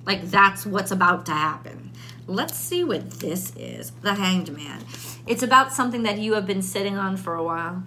Like 0.06 0.30
that's 0.30 0.66
what's 0.66 0.92
about 0.92 1.26
to 1.26 1.32
happen. 1.34 1.92
Let's 2.28 2.58
see 2.58 2.84
what 2.84 3.10
this 3.20 3.54
is 3.56 3.92
the 4.02 4.16
Hanged 4.16 4.56
Man. 4.56 4.84
It's 5.28 5.44
about 5.44 5.74
something 5.74 6.04
that 6.04 6.20
you 6.20 6.34
have 6.34 6.46
been 6.46 6.62
sitting 6.62 6.98
on 6.98 7.18
for 7.18 7.36
a 7.36 7.44
while 7.44 7.84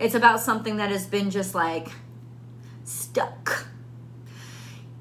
it's 0.00 0.14
about 0.14 0.40
something 0.40 0.76
that 0.78 0.90
has 0.90 1.06
been 1.06 1.30
just 1.30 1.54
like 1.54 1.88
stuck. 2.84 3.66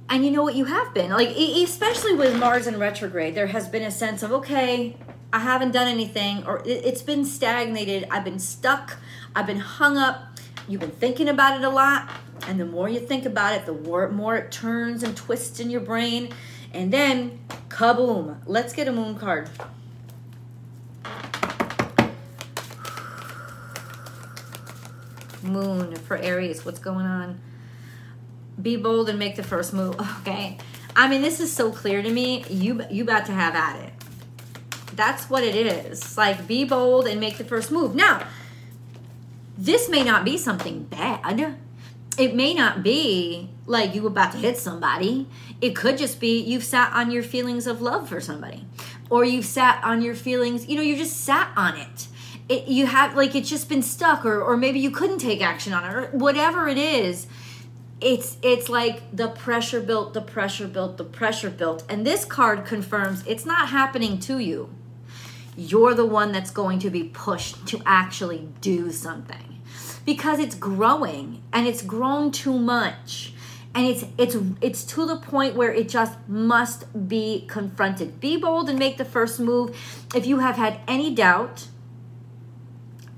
And 0.09 0.25
you 0.25 0.31
know 0.31 0.43
what 0.43 0.55
you 0.55 0.65
have 0.65 0.93
been 0.93 1.11
like 1.11 1.29
especially 1.29 2.13
with 2.13 2.37
Mars 2.37 2.67
in 2.67 2.79
retrograde 2.79 3.35
there 3.35 3.47
has 3.47 3.67
been 3.67 3.83
a 3.83 3.91
sense 3.91 4.21
of 4.23 4.31
okay, 4.31 4.97
I 5.31 5.39
haven't 5.39 5.71
done 5.71 5.87
anything 5.87 6.45
or 6.45 6.61
it's 6.65 7.01
been 7.01 7.25
stagnated, 7.25 8.07
I've 8.11 8.23
been 8.25 8.39
stuck, 8.39 8.97
I've 9.35 9.47
been 9.47 9.59
hung 9.59 9.97
up. 9.97 10.25
You've 10.67 10.81
been 10.81 10.91
thinking 10.91 11.27
about 11.27 11.59
it 11.59 11.63
a 11.63 11.69
lot, 11.69 12.11
and 12.47 12.59
the 12.59 12.65
more 12.65 12.87
you 12.87 12.99
think 12.99 13.25
about 13.25 13.55
it, 13.55 13.65
the 13.65 13.73
more 13.73 14.35
it 14.35 14.51
turns 14.51 15.01
and 15.01 15.17
twists 15.17 15.59
in 15.59 15.71
your 15.71 15.81
brain. 15.81 16.31
And 16.71 16.93
then, 16.93 17.39
kaboom! 17.69 18.37
Let's 18.45 18.71
get 18.73 18.87
a 18.87 18.91
moon 18.91 19.17
card. 19.17 19.49
Moon 25.43 25.96
for 25.96 26.17
Aries. 26.17 26.65
What's 26.65 26.79
going 26.79 27.05
on? 27.05 27.39
Be 28.62 28.75
bold 28.75 29.10
and 29.10 29.17
make 29.17 29.36
the 29.36 29.43
first 29.43 29.74
move. 29.74 29.96
Okay. 30.22 30.58
I 30.96 31.08
mean, 31.08 31.22
this 31.22 31.39
is 31.39 31.51
so 31.51 31.72
clear 31.72 32.01
to 32.01 32.10
me. 32.10 32.43
You 32.50 32.84
you 32.89 33.03
about 33.03 33.25
to 33.27 33.31
have 33.31 33.55
at 33.55 33.79
it. 33.79 33.93
That's 34.96 35.29
what 35.29 35.43
it 35.43 35.55
is. 35.55 36.17
Like 36.17 36.48
be 36.48 36.65
bold 36.65 37.08
and 37.08 37.19
make 37.19 37.38
the 37.38 37.46
first 37.46 37.72
move. 37.72 37.96
Now, 37.96 38.25
this 39.58 39.88
may 39.88 40.03
not 40.03 40.25
be 40.25 40.38
something 40.38 40.84
bad. 40.84 41.55
It 42.17 42.36
may 42.36 42.53
not 42.53 42.84
be 42.84 43.50
like 43.65 43.96
you 43.96 44.05
about 44.08 44.34
to 44.34 44.38
hit 44.38 44.58
somebody. 44.58 45.27
It 45.62 45.75
could 45.75 45.98
just 45.98 46.19
be 46.19 46.41
you've 46.41 46.65
sat 46.65 46.91
on 46.93 47.12
your 47.12 47.24
feelings 47.24 47.65
of 47.65 47.81
love 47.81 48.10
for 48.10 48.19
somebody. 48.19 48.65
Or 49.10 49.24
you've 49.24 49.46
sat 49.46 49.81
on 49.84 50.01
your 50.01 50.15
feelings, 50.15 50.67
you 50.67 50.75
know, 50.75 50.81
you 50.81 50.98
just 50.98 51.22
sat 51.22 51.51
on 51.55 51.77
it 51.77 52.08
it, 52.49 52.67
you 52.67 52.87
have 52.87 53.15
like 53.15 53.35
it's 53.35 53.49
just 53.49 53.69
been 53.69 53.83
stuck 53.83 54.25
or 54.25 54.41
or 54.41 54.57
maybe 54.57 54.79
you 54.79 54.91
couldn't 54.91 55.19
take 55.19 55.41
action 55.41 55.71
on 55.71 55.85
it 55.85 55.93
or 55.93 56.07
whatever 56.17 56.67
it 56.67 56.77
is 56.77 57.27
it's 58.01 58.37
it's 58.41 58.69
like 58.69 59.15
the 59.15 59.27
pressure 59.27 59.81
built 59.81 60.13
the 60.13 60.21
pressure 60.21 60.67
built 60.67 60.97
the 60.97 61.03
pressure 61.03 61.49
built. 61.49 61.83
And 61.89 62.05
this 62.05 62.25
card 62.25 62.65
confirms 62.65 63.23
it's 63.27 63.45
not 63.45 63.69
happening 63.69 64.19
to 64.21 64.39
you. 64.39 64.69
You're 65.57 65.93
the 65.93 66.05
one 66.05 66.31
that's 66.31 66.51
going 66.51 66.79
to 66.79 66.89
be 66.89 67.03
pushed 67.03 67.67
to 67.67 67.81
actually 67.85 68.47
do 68.61 68.91
something. 68.91 69.61
Because 70.05 70.39
it's 70.39 70.55
growing 70.55 71.43
and 71.51 71.67
it's 71.67 71.81
grown 71.81 72.31
too 72.31 72.57
much. 72.57 73.33
And 73.75 73.85
it's 73.85 74.05
it's 74.17 74.37
it's 74.61 74.83
to 74.85 75.05
the 75.05 75.17
point 75.17 75.55
where 75.55 75.73
it 75.73 75.89
just 75.89 76.17
must 76.27 77.07
be 77.07 77.45
confronted. 77.47 78.19
Be 78.19 78.37
bold 78.37 78.69
and 78.69 78.79
make 78.79 78.97
the 78.97 79.05
first 79.05 79.39
move. 79.39 79.77
If 80.15 80.25
you 80.25 80.39
have 80.39 80.55
had 80.55 80.79
any 80.87 81.13
doubt 81.13 81.67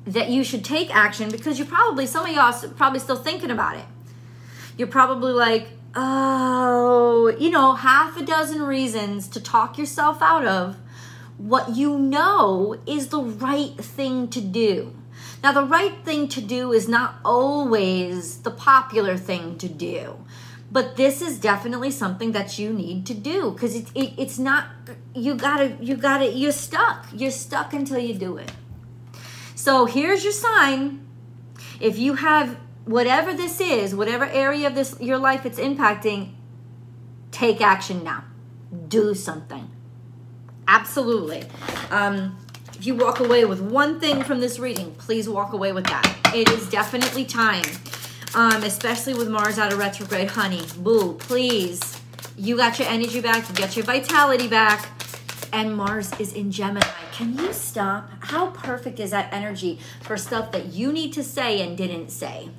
that 0.06 0.30
you 0.30 0.44
should 0.44 0.66
take 0.66 0.94
action 0.96 1.30
because 1.30 1.60
you're 1.60 1.68
probably 1.68 2.06
some 2.06 2.26
of 2.26 2.32
y'all 2.32 2.70
probably 2.76 3.00
still 3.00 3.16
thinking 3.16 3.52
about 3.52 3.78
it. 3.78 3.86
You're 4.78 4.88
probably 4.88 5.34
like, 5.34 5.68
oh, 5.96 7.36
you 7.40 7.50
know, 7.50 7.76
half 7.76 8.18
a 8.18 8.26
dozen 8.26 8.64
reasons 8.64 9.28
to 9.30 9.42
talk 9.42 9.78
yourself 9.78 10.22
out 10.22 10.46
of 10.46 10.78
what 11.38 11.76
you 11.76 11.98
know 11.98 12.80
is 12.86 13.08
the 13.08 13.22
right 13.22 13.76
thing 13.78 14.28
to 14.30 14.42
do. 14.42 14.96
Now, 15.44 15.52
the 15.52 15.64
right 15.64 16.04
thing 16.06 16.28
to 16.30 16.42
do 16.42 16.72
is 16.72 16.88
not 16.88 17.16
always 17.26 18.38
the 18.40 18.52
popular 18.52 19.18
thing 19.18 19.58
to 19.58 19.68
do, 19.68 20.24
but 20.72 20.98
this 20.98 21.22
is 21.22 21.40
definitely 21.40 21.90
something 21.90 22.32
that 22.34 22.60
you 22.60 22.72
need 22.72 23.08
to 23.08 23.16
do 23.16 23.52
because 23.52 23.76
it, 23.76 23.88
it, 23.96 24.14
it's 24.18 24.38
not, 24.38 24.68
you 25.16 25.34
gotta, 25.34 25.76
you 25.82 25.96
gotta, 25.96 26.32
you're 26.32 26.52
stuck. 26.52 27.08
You're 27.12 27.32
stuck 27.32 27.74
until 27.74 28.00
you 28.00 28.14
do 28.14 28.38
it. 28.38 28.52
So 29.56 29.86
here's 29.86 30.24
your 30.24 30.34
sign. 30.34 31.06
If 31.80 31.98
you 31.98 32.16
have 32.16 32.58
whatever 32.86 33.34
this 33.34 33.60
is, 33.60 33.96
whatever 33.96 34.26
area 34.26 34.68
of 34.68 34.76
this 34.76 34.96
your 35.00 35.18
life 35.18 35.46
it's 35.46 35.60
impacting, 35.60 36.34
take 37.32 37.62
action 37.62 38.04
now. 38.04 38.24
Do 38.88 39.14
something. 39.14 39.70
Absolutely. 40.68 41.44
Um, 41.90 42.38
if 42.78 42.86
you 42.86 42.96
walk 42.96 43.20
away 43.20 43.46
with 43.46 43.62
one 43.62 44.00
thing 44.00 44.24
from 44.24 44.40
this 44.40 44.58
reading, 44.58 44.96
please 44.98 45.28
walk 45.28 45.54
away 45.54 45.72
with 45.72 45.86
that. 45.86 46.18
It 46.34 46.50
is 46.50 46.70
definitely 46.70 47.26
time, 47.26 47.66
um, 48.34 48.64
especially 48.64 49.14
with 49.14 49.30
Mars 49.30 49.60
out 49.60 49.74
of 49.74 49.80
retrograde. 49.80 50.32
Honey, 50.32 50.62
boo, 50.78 51.14
please. 51.16 52.00
You 52.38 52.58
got 52.58 52.80
your 52.80 52.88
energy 52.88 53.22
back, 53.22 53.48
you 53.50 53.56
got 53.56 53.76
your 53.76 53.86
vitality 53.86 54.48
back 54.48 54.90
and 55.52 55.76
Mars 55.76 56.12
is 56.20 56.34
in 56.34 56.52
Gemini. 56.52 56.86
Can 57.12 57.38
you 57.38 57.54
stop? 57.54 58.10
How 58.20 58.48
perfect 58.48 59.00
is 59.00 59.12
that 59.12 59.32
energy 59.34 59.80
for 60.02 60.18
stuff 60.18 60.52
that 60.52 60.68
you 60.68 60.92
need 60.92 61.14
to 61.14 61.24
say 61.24 61.62
and 61.62 61.78
didn't 61.78 62.10
say? 62.10 62.50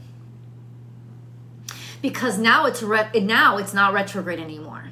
Because 2.01 2.39
now 2.39 2.67
it's 2.67 2.83
re- 2.83 3.11
now 3.15 3.57
it's 3.57 3.73
not 3.73 3.93
retrograde 3.93 4.41
anymore. 4.41 4.91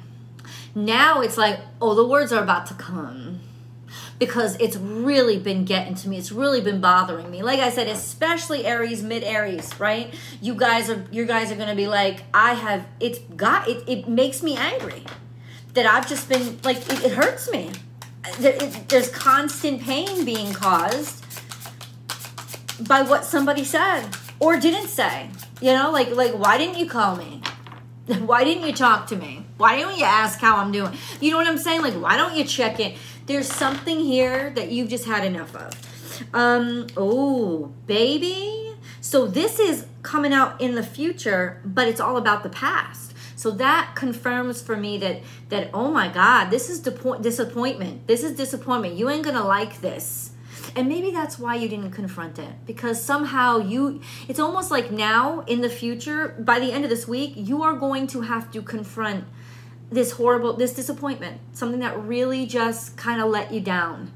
Now 0.73 1.21
it's 1.21 1.37
like, 1.37 1.59
oh, 1.81 1.93
the 1.93 2.07
words 2.07 2.31
are 2.31 2.41
about 2.41 2.65
to 2.67 2.73
come 2.73 3.41
because 4.17 4.55
it's 4.57 4.77
really 4.77 5.37
been 5.37 5.65
getting 5.65 5.95
to 5.95 6.07
me. 6.07 6.17
It's 6.17 6.31
really 6.31 6.61
been 6.61 6.79
bothering 6.79 7.29
me. 7.29 7.41
Like 7.41 7.59
I 7.59 7.69
said, 7.69 7.87
especially 7.87 8.65
Aries, 8.65 9.03
mid 9.03 9.23
Aries, 9.23 9.77
right? 9.79 10.13
You 10.39 10.55
guys 10.55 10.89
are 10.89 11.03
you 11.11 11.25
guys 11.25 11.51
are 11.51 11.55
gonna 11.55 11.75
be 11.75 11.87
like, 11.87 12.23
I 12.33 12.53
have 12.53 12.85
it's 12.99 13.19
got 13.35 13.67
it. 13.67 13.83
It 13.87 14.07
makes 14.07 14.41
me 14.41 14.55
angry 14.55 15.03
that 15.73 15.85
I've 15.85 16.07
just 16.07 16.29
been 16.29 16.59
like 16.63 16.77
it, 16.77 17.03
it 17.05 17.11
hurts 17.11 17.51
me 17.51 17.71
there's 18.39 19.09
constant 19.09 19.81
pain 19.81 20.25
being 20.25 20.53
caused 20.53 21.25
by 22.87 23.01
what 23.01 23.25
somebody 23.25 23.63
said 23.63 24.07
or 24.39 24.59
didn't 24.59 24.87
say. 24.87 25.29
You 25.61 25.73
know, 25.73 25.91
like 25.91 26.09
like 26.15 26.33
why 26.33 26.57
didn't 26.57 26.77
you 26.77 26.87
call 26.87 27.15
me? 27.15 27.41
Why 28.19 28.43
didn't 28.43 28.65
you 28.65 28.73
talk 28.73 29.07
to 29.07 29.15
me? 29.15 29.45
Why 29.57 29.79
don't 29.79 29.97
you 29.97 30.03
ask 30.03 30.39
how 30.39 30.57
I'm 30.57 30.71
doing? 30.71 30.91
You 31.21 31.31
know 31.31 31.37
what 31.37 31.47
I'm 31.47 31.59
saying? 31.59 31.81
Like 31.83 31.93
why 31.93 32.17
don't 32.17 32.35
you 32.35 32.43
check 32.43 32.79
in? 32.79 32.95
There's 33.27 33.47
something 33.47 33.99
here 33.99 34.49
that 34.49 34.71
you've 34.71 34.89
just 34.89 35.05
had 35.05 35.23
enough 35.23 35.55
of. 35.55 36.27
Um, 36.33 36.87
oh, 36.97 37.71
baby. 37.85 38.73
So 39.01 39.27
this 39.27 39.59
is 39.59 39.85
coming 40.01 40.33
out 40.33 40.59
in 40.59 40.75
the 40.75 40.83
future, 40.83 41.61
but 41.63 41.87
it's 41.87 41.99
all 41.99 42.17
about 42.17 42.43
the 42.43 42.49
past. 42.49 43.10
So 43.41 43.49
that 43.49 43.93
confirms 43.95 44.61
for 44.61 44.77
me 44.77 44.99
that 44.99 45.23
that 45.49 45.71
oh 45.73 45.89
my 45.89 46.09
God, 46.09 46.51
this 46.51 46.69
is 46.69 46.79
disappointment. 46.79 48.05
This 48.05 48.23
is 48.23 48.33
disappointment. 48.33 48.93
You 48.93 49.09
ain't 49.09 49.25
gonna 49.25 49.43
like 49.43 49.81
this. 49.81 50.33
And 50.75 50.87
maybe 50.87 51.09
that's 51.09 51.39
why 51.39 51.55
you 51.55 51.67
didn't 51.67 51.89
confront 51.89 52.37
it 52.37 52.53
because 52.67 53.03
somehow 53.03 53.57
you 53.57 53.99
it's 54.27 54.39
almost 54.39 54.69
like 54.69 54.91
now 54.91 55.39
in 55.47 55.61
the 55.61 55.71
future 55.71 56.35
by 56.37 56.59
the 56.59 56.71
end 56.71 56.83
of 56.83 56.91
this 56.91 57.07
week 57.07 57.33
you 57.35 57.63
are 57.63 57.73
going 57.73 58.05
to 58.13 58.21
have 58.21 58.51
to 58.51 58.61
confront 58.61 59.25
this 59.89 60.11
horrible 60.11 60.53
this 60.53 60.73
disappointment, 60.75 61.41
something 61.51 61.79
that 61.79 61.97
really 61.99 62.45
just 62.45 62.95
kind 62.95 63.19
of 63.19 63.27
let 63.27 63.51
you 63.51 63.59
down. 63.59 64.11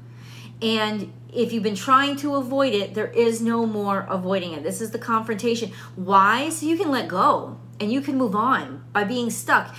And 0.62 1.12
if 1.32 1.52
you've 1.52 1.64
been 1.64 1.74
trying 1.74 2.14
to 2.18 2.36
avoid 2.36 2.74
it, 2.74 2.94
there 2.94 3.10
is 3.10 3.42
no 3.42 3.66
more 3.66 4.06
avoiding 4.08 4.52
it. 4.52 4.62
This 4.62 4.80
is 4.80 4.92
the 4.92 5.00
confrontation. 5.00 5.72
Why? 5.96 6.48
So 6.48 6.64
you 6.64 6.78
can 6.78 6.92
let 6.92 7.08
go 7.08 7.58
and 7.80 7.92
you 7.92 8.00
can 8.00 8.16
move 8.16 8.34
on 8.34 8.84
by 8.96 9.04
being 9.04 9.28
stuck. 9.28 9.74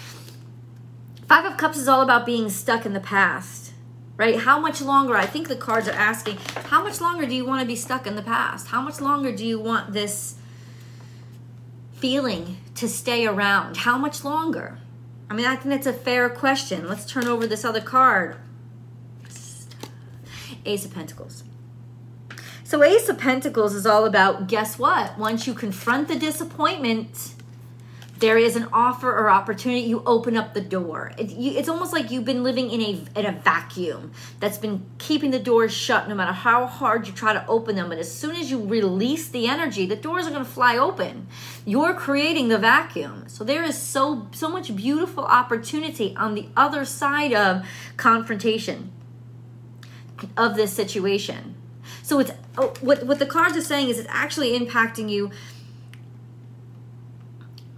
Five 1.28 1.44
of 1.44 1.58
Cups 1.58 1.80
is 1.80 1.88
all 1.88 2.04
about 2.04 2.24
being 2.24 2.52
stuck 2.52 2.86
in 2.86 2.94
the 2.94 3.00
past, 3.00 3.74
right? 4.16 4.38
How 4.38 4.60
much 4.60 4.80
longer? 4.80 5.18
I 5.18 5.26
think 5.26 5.48
the 5.48 5.56
cards 5.56 5.88
are 5.88 5.92
asking, 5.94 6.38
how 6.66 6.84
much 6.84 7.02
longer 7.02 7.26
do 7.26 7.34
you 7.34 7.44
want 7.44 7.62
to 7.62 7.66
be 7.66 7.76
stuck 7.76 8.06
in 8.06 8.16
the 8.16 8.22
past? 8.22 8.68
How 8.68 8.80
much 8.80 9.02
longer 9.02 9.36
do 9.36 9.44
you 9.44 9.60
want 9.60 9.94
this 9.94 10.36
feeling 11.96 12.58
to 12.76 12.88
stay 12.88 13.26
around? 13.26 13.78
How 13.78 13.98
much 13.98 14.24
longer? 14.24 14.78
I 15.32 15.34
mean, 15.34 15.48
I 15.48 15.56
think 15.56 15.70
that's 15.70 15.88
a 15.88 15.94
fair 15.94 16.30
question. 16.30 16.88
Let's 16.88 17.12
turn 17.12 17.26
over 17.26 17.48
this 17.48 17.66
other 17.66 17.82
card. 17.82 18.38
Ace 20.64 20.86
of 20.86 20.94
Pentacles. 20.94 21.44
So, 22.64 22.84
Ace 22.84 23.10
of 23.10 23.18
Pentacles 23.18 23.74
is 23.74 23.88
all 23.88 24.06
about 24.06 24.48
guess 24.48 24.78
what? 24.78 25.18
Once 25.18 25.48
you 25.48 25.56
confront 25.56 26.08
the 26.08 26.20
disappointment, 26.20 27.34
there 28.20 28.38
is 28.38 28.56
an 28.56 28.68
offer 28.74 29.12
or 29.12 29.30
opportunity 29.30 29.82
you 29.82 30.02
open 30.06 30.36
up 30.36 30.54
the 30.54 30.62
door. 30.62 31.12
It, 31.18 31.30
you, 31.30 31.52
it's 31.58 31.70
almost 31.70 31.94
like 31.94 32.10
you've 32.10 32.26
been 32.26 32.44
living 32.44 32.72
in 32.72 32.82
a 32.82 33.20
in 33.20 33.26
a 33.26 33.32
vacuum 33.32 34.12
that's 34.40 34.58
been 34.58 34.86
keeping 34.98 35.32
the 35.32 35.40
doors 35.40 35.74
shut 35.74 36.08
no 36.10 36.16
matter 36.16 36.32
how 36.32 36.66
hard 36.66 37.08
you 37.08 37.14
try 37.14 37.34
to 37.34 37.46
open 37.48 37.76
them. 37.76 37.90
But 37.90 38.00
as 38.00 38.14
soon 38.14 38.36
as 38.36 38.50
you 38.50 38.64
release 38.66 39.30
the 39.30 39.48
energy 39.48 39.86
the 39.86 39.96
doors 39.96 40.26
are 40.26 40.32
going 40.32 40.46
to 40.46 40.50
fly 40.50 40.78
open. 40.78 41.28
You're 41.66 41.94
creating 41.94 42.48
the 42.48 42.58
vacuum. 42.58 43.26
So 43.28 43.44
there 43.44 43.64
is 43.64 43.78
so 43.78 44.28
so 44.32 44.50
much 44.50 44.76
beautiful 44.76 45.26
opportunity 45.26 46.16
on 46.16 46.36
the 46.36 46.48
other 46.56 46.86
side 46.86 47.34
of 47.34 47.66
confrontation 47.98 48.92
of 50.36 50.56
this 50.56 50.74
situation. 50.74 51.56
So 52.02 52.20
it's 52.20 52.32
oh, 52.58 52.74
what 52.82 53.04
what 53.04 53.20
the 53.20 53.26
cards 53.26 53.58
are 53.58 53.62
saying 53.62 53.90
is 53.90 54.00
it's 54.00 54.10
actually 54.10 54.58
impacting 54.58 55.10
you 55.10 55.32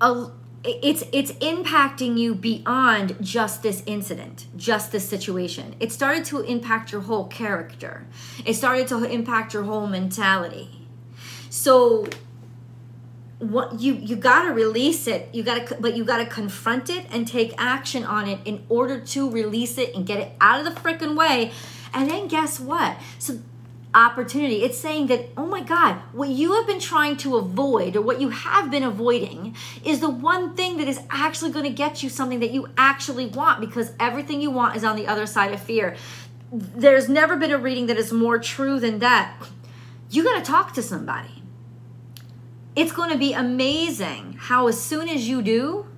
a, 0.01 0.31
it's 0.63 1.03
it's 1.13 1.31
impacting 1.33 2.17
you 2.17 2.35
beyond 2.35 3.15
just 3.21 3.63
this 3.63 3.81
incident 3.85 4.47
just 4.57 4.91
this 4.91 5.07
situation. 5.07 5.75
It 5.79 5.91
started 5.91 6.25
to 6.25 6.41
impact 6.41 6.91
your 6.91 7.01
whole 7.01 7.25
character. 7.27 8.05
It 8.45 8.55
started 8.55 8.87
to 8.89 9.03
impact 9.05 9.53
your 9.53 9.63
whole 9.63 9.87
mentality. 9.87 10.87
So 11.49 12.07
what 13.39 13.79
you 13.79 13.93
you 13.93 14.17
got 14.17 14.43
to 14.43 14.51
release 14.51 15.07
it. 15.07 15.29
You 15.33 15.43
got 15.43 15.67
to 15.67 15.77
but 15.79 15.95
you 15.95 16.03
got 16.03 16.17
to 16.17 16.25
confront 16.25 16.89
it 16.89 17.05
and 17.09 17.25
take 17.25 17.53
action 17.57 18.03
on 18.03 18.27
it 18.27 18.39
in 18.43 18.65
order 18.67 18.99
to 18.99 19.31
release 19.31 19.77
it 19.77 19.95
and 19.95 20.05
get 20.05 20.19
it 20.19 20.33
out 20.41 20.59
of 20.59 20.65
the 20.65 20.79
freaking 20.79 21.15
way. 21.15 21.51
And 21.93 22.09
then 22.09 22.27
guess 22.27 22.59
what? 22.59 22.97
So 23.17 23.39
opportunity. 23.93 24.63
It's 24.63 24.77
saying 24.77 25.07
that, 25.07 25.29
oh 25.35 25.47
my 25.47 25.61
God, 25.61 25.95
what 26.11 26.29
you 26.29 26.53
have 26.53 26.67
been 26.67 26.79
trying 26.79 27.17
to 27.17 27.37
avoid 27.37 27.95
or 27.95 28.01
what 28.01 28.21
you 28.21 28.29
have 28.29 28.69
been 28.69 28.83
avoiding 28.83 29.55
is 29.83 29.99
the 29.99 30.09
one 30.09 30.55
thing 30.55 30.77
that 30.77 30.87
is 30.87 30.99
actually 31.09 31.51
going 31.51 31.65
to 31.65 31.71
get 31.71 32.03
you 32.03 32.09
something 32.09 32.39
that 32.39 32.51
you 32.51 32.67
actually 32.77 33.25
want 33.25 33.59
because 33.59 33.93
everything 33.99 34.41
you 34.41 34.51
want 34.51 34.75
is 34.75 34.83
on 34.83 34.95
the 34.95 35.07
other 35.07 35.25
side 35.25 35.53
of 35.53 35.61
fear. 35.61 35.95
There's 36.51 37.09
never 37.09 37.35
been 37.35 37.51
a 37.51 37.57
reading 37.57 37.87
that 37.87 37.97
is 37.97 38.13
more 38.13 38.37
true 38.37 38.79
than 38.79 38.99
that. 38.99 39.35
You 40.11 40.23
got 40.23 40.37
to 40.37 40.45
talk 40.45 40.73
to 40.73 40.83
somebody. 40.83 41.43
It's 42.75 42.91
going 42.91 43.09
to 43.09 43.17
be 43.17 43.33
amazing 43.33 44.37
how, 44.39 44.67
as 44.67 44.79
soon 44.79 45.09
as 45.09 45.27
you 45.27 45.41
do, 45.41 45.88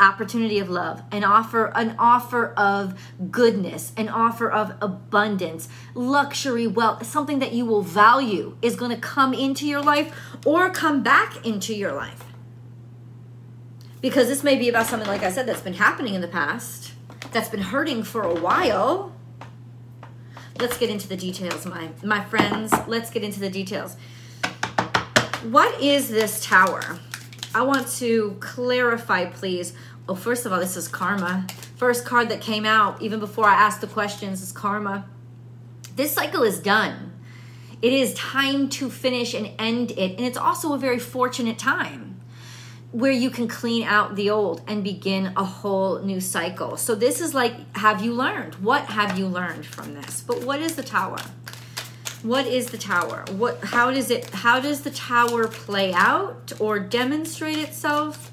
opportunity 0.00 0.58
of 0.58 0.68
love, 0.68 1.02
an 1.12 1.22
offer, 1.22 1.66
an 1.76 1.94
offer 1.98 2.52
of 2.54 3.00
goodness, 3.30 3.92
an 3.96 4.08
offer 4.08 4.50
of 4.50 4.74
abundance, 4.80 5.68
luxury, 5.94 6.66
wealth, 6.66 7.06
something 7.06 7.38
that 7.38 7.52
you 7.52 7.64
will 7.64 7.82
value 7.82 8.56
is 8.62 8.76
going 8.76 8.90
to 8.90 9.00
come 9.00 9.34
into 9.34 9.66
your 9.66 9.82
life 9.82 10.14
or 10.44 10.70
come 10.70 11.02
back 11.02 11.44
into 11.44 11.74
your 11.74 11.92
life. 11.92 12.24
Because 14.00 14.28
this 14.28 14.42
may 14.42 14.56
be 14.56 14.68
about 14.68 14.86
something, 14.86 15.08
like 15.08 15.22
I 15.22 15.30
said, 15.30 15.46
that's 15.46 15.60
been 15.60 15.74
happening 15.74 16.14
in 16.14 16.22
the 16.22 16.28
past, 16.28 16.92
that's 17.32 17.48
been 17.48 17.60
hurting 17.60 18.02
for 18.02 18.22
a 18.22 18.34
while. 18.34 19.12
Let's 20.58 20.76
get 20.78 20.90
into 20.90 21.08
the 21.08 21.16
details, 21.16 21.64
my 21.64 21.90
my 22.02 22.24
friends. 22.24 22.72
Let's 22.86 23.10
get 23.10 23.22
into 23.22 23.40
the 23.40 23.48
details. 23.48 23.96
What 25.42 25.80
is 25.80 26.10
this 26.10 26.44
tower? 26.44 26.98
I 27.54 27.62
want 27.62 27.88
to 27.98 28.36
clarify, 28.40 29.24
please, 29.24 29.72
Oh, 30.08 30.14
first 30.14 30.46
of 30.46 30.52
all, 30.52 30.58
this 30.58 30.76
is 30.76 30.88
karma. 30.88 31.46
First 31.76 32.04
card 32.04 32.28
that 32.30 32.40
came 32.40 32.66
out, 32.66 33.00
even 33.00 33.20
before 33.20 33.46
I 33.46 33.54
asked 33.54 33.80
the 33.80 33.86
questions, 33.86 34.42
is 34.42 34.52
karma. 34.52 35.06
This 35.96 36.12
cycle 36.12 36.42
is 36.42 36.60
done. 36.60 37.12
It 37.82 37.92
is 37.92 38.12
time 38.14 38.68
to 38.70 38.90
finish 38.90 39.34
and 39.34 39.50
end 39.58 39.92
it. 39.92 40.16
And 40.16 40.20
it's 40.20 40.36
also 40.36 40.74
a 40.74 40.78
very 40.78 40.98
fortunate 40.98 41.58
time 41.58 42.20
where 42.92 43.12
you 43.12 43.30
can 43.30 43.46
clean 43.46 43.84
out 43.84 44.16
the 44.16 44.28
old 44.30 44.62
and 44.66 44.82
begin 44.82 45.32
a 45.36 45.44
whole 45.44 46.00
new 46.00 46.20
cycle. 46.20 46.76
So, 46.76 46.94
this 46.94 47.20
is 47.20 47.34
like, 47.34 47.54
have 47.76 48.04
you 48.04 48.12
learned? 48.12 48.56
What 48.56 48.86
have 48.86 49.18
you 49.18 49.26
learned 49.26 49.64
from 49.64 49.94
this? 49.94 50.20
But 50.20 50.44
what 50.44 50.60
is 50.60 50.74
the 50.74 50.82
tower? 50.82 51.18
What 52.22 52.46
is 52.46 52.66
the 52.66 52.76
tower? 52.76 53.24
What 53.30 53.64
how 53.64 53.90
does 53.90 54.10
it 54.10 54.28
how 54.30 54.60
does 54.60 54.82
the 54.82 54.90
tower 54.90 55.48
play 55.48 55.94
out 55.94 56.52
or 56.58 56.78
demonstrate 56.78 57.56
itself? 57.56 58.30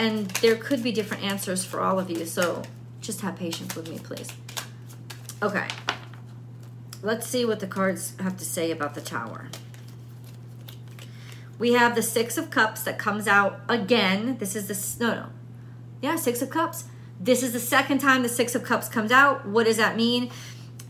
And 0.00 0.28
there 0.42 0.56
could 0.56 0.82
be 0.82 0.90
different 0.92 1.22
answers 1.22 1.62
for 1.62 1.80
all 1.80 1.98
of 1.98 2.10
you. 2.10 2.24
So 2.24 2.62
just 3.02 3.20
have 3.20 3.36
patience 3.36 3.76
with 3.76 3.88
me, 3.88 3.98
please. 3.98 4.32
Okay. 5.42 5.68
Let's 7.02 7.26
see 7.26 7.44
what 7.44 7.60
the 7.60 7.66
cards 7.66 8.14
have 8.18 8.38
to 8.38 8.44
say 8.44 8.70
about 8.70 8.94
the 8.94 9.02
tower. 9.02 9.48
We 11.58 11.74
have 11.74 11.94
the 11.94 12.02
Six 12.02 12.38
of 12.38 12.48
Cups 12.48 12.82
that 12.84 12.98
comes 12.98 13.28
out 13.28 13.60
again. 13.68 14.38
This 14.38 14.56
is 14.56 14.68
the, 14.68 15.04
no, 15.04 15.14
no. 15.14 15.26
Yeah, 16.00 16.16
Six 16.16 16.40
of 16.40 16.48
Cups. 16.48 16.84
This 17.20 17.42
is 17.42 17.52
the 17.52 17.60
second 17.60 17.98
time 17.98 18.22
the 18.22 18.30
Six 18.30 18.54
of 18.54 18.64
Cups 18.64 18.88
comes 18.88 19.12
out. 19.12 19.46
What 19.46 19.66
does 19.66 19.76
that 19.76 19.96
mean? 19.96 20.30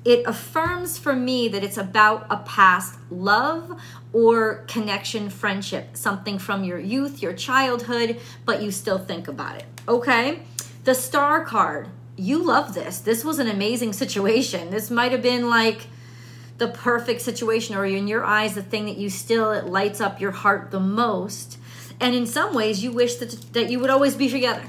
It 0.05 0.23
affirms 0.27 0.99
for 0.99 1.15
me 1.15 1.49
that 1.49 1.63
it's 1.63 1.77
about 1.77 2.27
a 2.31 2.39
past 2.39 2.99
love 3.11 3.79
or 4.13 4.65
connection, 4.67 5.29
friendship, 5.29 5.97
something 5.97 6.39
from 6.39 6.65
your 6.65 6.79
youth, 6.79 7.23
your 7.23 7.35
childhood, 7.35 8.19
but 8.47 8.63
you 8.63 8.71
still 8.71 8.99
think 8.99 9.29
about 9.29 9.57
it. 9.57 9.67
Okay? 9.87 10.43
The 10.85 10.95
star 10.95 11.45
card, 11.45 11.89
you 12.17 12.43
love 12.43 12.73
this. 12.73 13.01
This 13.01 13.25
was 13.25 13.39
an 13.39 13.47
amazing 13.47 13.93
situation. 13.93 14.71
This 14.71 14.91
might 14.91 15.13
have 15.13 15.23
been 15.23 15.51
like 15.51 15.87
the 16.57 16.69
perfect 16.69 17.23
situation, 17.23 17.75
or 17.75 17.85
in 17.87 18.07
your 18.07 18.25
eyes, 18.25 18.55
the 18.55 18.63
thing 18.63 18.87
that 18.87 18.99
you 18.99 19.09
still, 19.09 19.51
it 19.51 19.67
lights 19.67 20.01
up 20.01 20.21
your 20.21 20.31
heart 20.31 20.71
the 20.71 20.81
most. 20.81 21.59
And 21.99 22.15
in 22.15 22.27
some 22.27 22.55
ways, 22.55 22.83
you 22.83 22.93
wish 22.93 23.17
that, 23.17 23.53
that 23.53 23.71
you 23.71 23.81
would 23.81 23.91
always 23.91 24.15
be 24.15 24.29
together. 24.29 24.65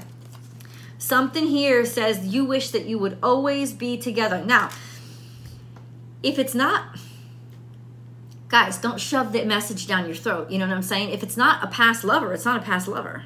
Something 0.98 1.46
here 1.46 1.84
says 1.84 2.26
you 2.26 2.44
wish 2.44 2.70
that 2.70 2.86
you 2.86 2.98
would 2.98 3.18
always 3.22 3.72
be 3.72 3.98
together. 3.98 4.42
Now, 4.44 4.70
if 6.22 6.38
it's 6.38 6.54
not, 6.54 6.98
guys, 8.48 8.78
don't 8.78 9.00
shove 9.00 9.32
that 9.32 9.46
message 9.46 9.86
down 9.86 10.06
your 10.06 10.14
throat. 10.14 10.50
You 10.50 10.58
know 10.58 10.66
what 10.66 10.74
I'm 10.74 10.82
saying? 10.82 11.10
If 11.10 11.22
it's 11.22 11.36
not 11.36 11.64
a 11.64 11.66
past 11.66 12.04
lover, 12.04 12.32
it's 12.32 12.44
not 12.44 12.62
a 12.62 12.64
past 12.64 12.86
lover. 12.86 13.24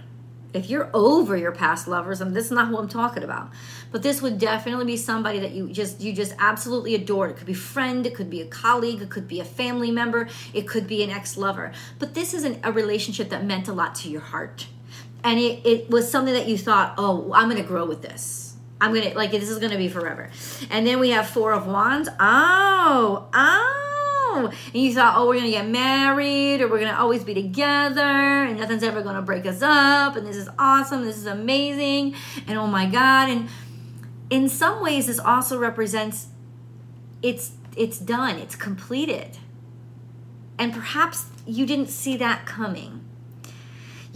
If 0.55 0.71
you're 0.71 0.89
over 0.95 1.37
your 1.37 1.53
past 1.53 1.87
lovers, 1.87 2.23
and 2.23 2.35
this 2.35 2.47
is 2.47 2.53
not 2.53 2.69
who 2.69 2.79
I'm 2.79 2.89
talking 2.89 3.23
about, 3.23 3.51
but 3.93 4.03
this 4.03 4.23
would 4.23 4.39
definitely 4.39 4.87
be 4.87 4.97
somebody 4.97 5.39
that 5.41 5.51
you 5.51 5.69
just 5.69 6.01
you 6.01 6.15
just 6.15 6.35
absolutely 6.39 6.95
adore. 6.95 7.29
It 7.29 7.37
could 7.37 7.47
be 7.47 7.53
friend, 7.53 8.07
it 8.07 8.15
could 8.15 8.31
be 8.31 8.41
a 8.41 8.47
colleague, 8.47 9.03
it 9.03 9.11
could 9.11 9.29
be 9.29 9.39
a 9.39 9.45
family 9.45 9.91
member, 9.91 10.29
it 10.55 10.67
could 10.67 10.87
be 10.87 11.03
an 11.03 11.11
ex-lover. 11.11 11.73
But 11.99 12.15
this 12.15 12.33
isn't 12.33 12.61
a 12.65 12.73
relationship 12.73 13.29
that 13.31 13.45
meant 13.45 13.69
a 13.69 13.75
lot 13.75 13.97
to 13.97 14.09
your 14.09 14.23
heart, 14.23 14.67
and 15.23 15.39
it, 15.39 15.67
it 15.67 15.91
was 15.91 16.11
something 16.11 16.33
that 16.33 16.49
you 16.49 16.57
thought, 16.57 16.95
oh, 16.97 17.33
I'm 17.35 17.51
going 17.51 17.61
to 17.61 17.69
grow 17.69 17.85
with 17.85 18.01
this. 18.01 18.46
I'm 18.81 18.95
gonna 18.95 19.15
like 19.15 19.31
this 19.31 19.49
is 19.49 19.59
gonna 19.59 19.79
be 19.79 19.89
forever. 19.89 20.31
And 20.71 20.87
then 20.87 21.01
we 21.01 21.11
have 21.11 21.29
four 21.29 21.53
of 21.53 21.67
wands. 21.67 22.09
Oh, 22.21 23.29
oh 23.33 23.87
and 24.37 24.83
you 24.83 24.93
thought, 24.93 25.15
oh, 25.17 25.27
we're 25.27 25.37
gonna 25.37 25.51
get 25.51 25.67
married 25.67 26.61
or 26.61 26.69
we're 26.69 26.81
gonna 26.81 26.99
always 26.99 27.25
be 27.25 27.35
together 27.35 28.01
and 28.01 28.59
nothing's 28.59 28.83
ever 28.83 29.03
gonna 29.03 29.23
break 29.23 29.47
us 29.47 29.63
up 29.63 30.17
and 30.17 30.27
this 30.27 30.37
is 30.37 30.49
awesome, 30.59 31.05
this 31.05 31.17
is 31.17 31.27
amazing, 31.27 32.15
and 32.47 32.59
oh 32.59 32.67
my 32.67 32.87
God. 32.87 33.29
And 33.29 33.49
in 34.31 34.49
some 34.49 34.83
ways, 34.83 35.07
this 35.07 35.19
also 35.19 35.59
represents 35.59 36.29
it's 37.23 37.53
it's 37.77 37.99
done, 37.99 38.37
it's 38.37 38.57
completed. 38.57 39.39
And 40.59 40.73
perhaps 40.73 41.27
you 41.47 41.67
didn't 41.67 41.89
see 41.89 42.17
that 42.17 42.47
coming. 42.47 43.06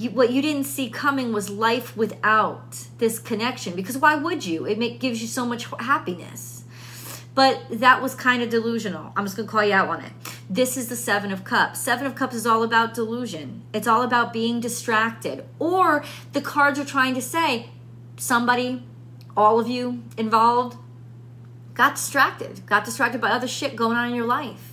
You, 0.00 0.08
what 0.12 0.32
you 0.32 0.40
didn't 0.40 0.64
see 0.64 0.88
coming 0.88 1.30
was 1.30 1.50
life 1.50 1.94
without 1.94 2.86
this 2.96 3.18
connection 3.18 3.76
because 3.76 3.98
why 3.98 4.14
would 4.14 4.46
you? 4.46 4.64
It 4.64 4.78
make, 4.78 4.98
gives 4.98 5.20
you 5.20 5.28
so 5.28 5.44
much 5.44 5.66
happiness. 5.78 6.64
But 7.34 7.60
that 7.68 8.00
was 8.00 8.14
kind 8.14 8.42
of 8.42 8.48
delusional. 8.48 9.12
I'm 9.14 9.26
just 9.26 9.36
going 9.36 9.46
to 9.46 9.52
call 9.52 9.62
you 9.62 9.74
out 9.74 9.88
on 9.88 10.00
it. 10.00 10.12
This 10.48 10.78
is 10.78 10.88
the 10.88 10.96
Seven 10.96 11.30
of 11.30 11.44
Cups. 11.44 11.82
Seven 11.82 12.06
of 12.06 12.14
Cups 12.14 12.34
is 12.34 12.46
all 12.46 12.62
about 12.62 12.94
delusion, 12.94 13.62
it's 13.74 13.86
all 13.86 14.00
about 14.00 14.32
being 14.32 14.58
distracted. 14.58 15.44
Or 15.58 16.02
the 16.32 16.40
cards 16.40 16.78
are 16.78 16.86
trying 16.86 17.14
to 17.14 17.20
say 17.20 17.68
somebody, 18.16 18.82
all 19.36 19.60
of 19.60 19.68
you 19.68 20.02
involved, 20.16 20.78
got 21.74 21.96
distracted, 21.96 22.64
got 22.64 22.86
distracted 22.86 23.20
by 23.20 23.28
other 23.28 23.46
shit 23.46 23.76
going 23.76 23.98
on 23.98 24.08
in 24.08 24.14
your 24.14 24.26
life 24.26 24.69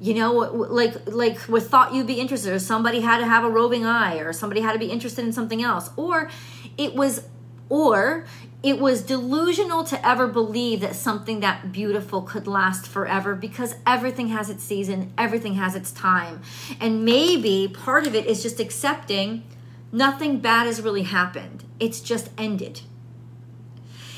you 0.00 0.14
know 0.14 0.32
like 0.32 0.94
like 1.06 1.48
we 1.48 1.60
thought 1.60 1.94
you'd 1.94 2.06
be 2.06 2.20
interested 2.20 2.52
or 2.52 2.58
somebody 2.58 3.00
had 3.00 3.18
to 3.18 3.26
have 3.26 3.44
a 3.44 3.50
roving 3.50 3.84
eye 3.84 4.16
or 4.18 4.32
somebody 4.32 4.60
had 4.60 4.72
to 4.72 4.78
be 4.78 4.90
interested 4.90 5.24
in 5.24 5.32
something 5.32 5.62
else 5.62 5.90
or 5.96 6.30
it 6.76 6.94
was 6.94 7.28
or 7.68 8.26
it 8.62 8.78
was 8.78 9.02
delusional 9.02 9.84
to 9.84 10.06
ever 10.06 10.26
believe 10.26 10.80
that 10.80 10.94
something 10.94 11.40
that 11.40 11.72
beautiful 11.72 12.22
could 12.22 12.46
last 12.46 12.86
forever 12.86 13.34
because 13.34 13.76
everything 13.86 14.28
has 14.28 14.50
its 14.50 14.64
season, 14.64 15.12
everything 15.16 15.54
has 15.54 15.74
its 15.74 15.92
time. 15.92 16.40
And 16.80 17.04
maybe 17.04 17.68
part 17.68 18.06
of 18.06 18.14
it 18.14 18.26
is 18.26 18.42
just 18.42 18.58
accepting 18.58 19.44
Nothing 19.92 20.40
bad 20.40 20.66
has 20.66 20.82
really 20.82 21.04
happened. 21.04 21.64
It's 21.78 22.00
just 22.00 22.30
ended. 22.36 22.82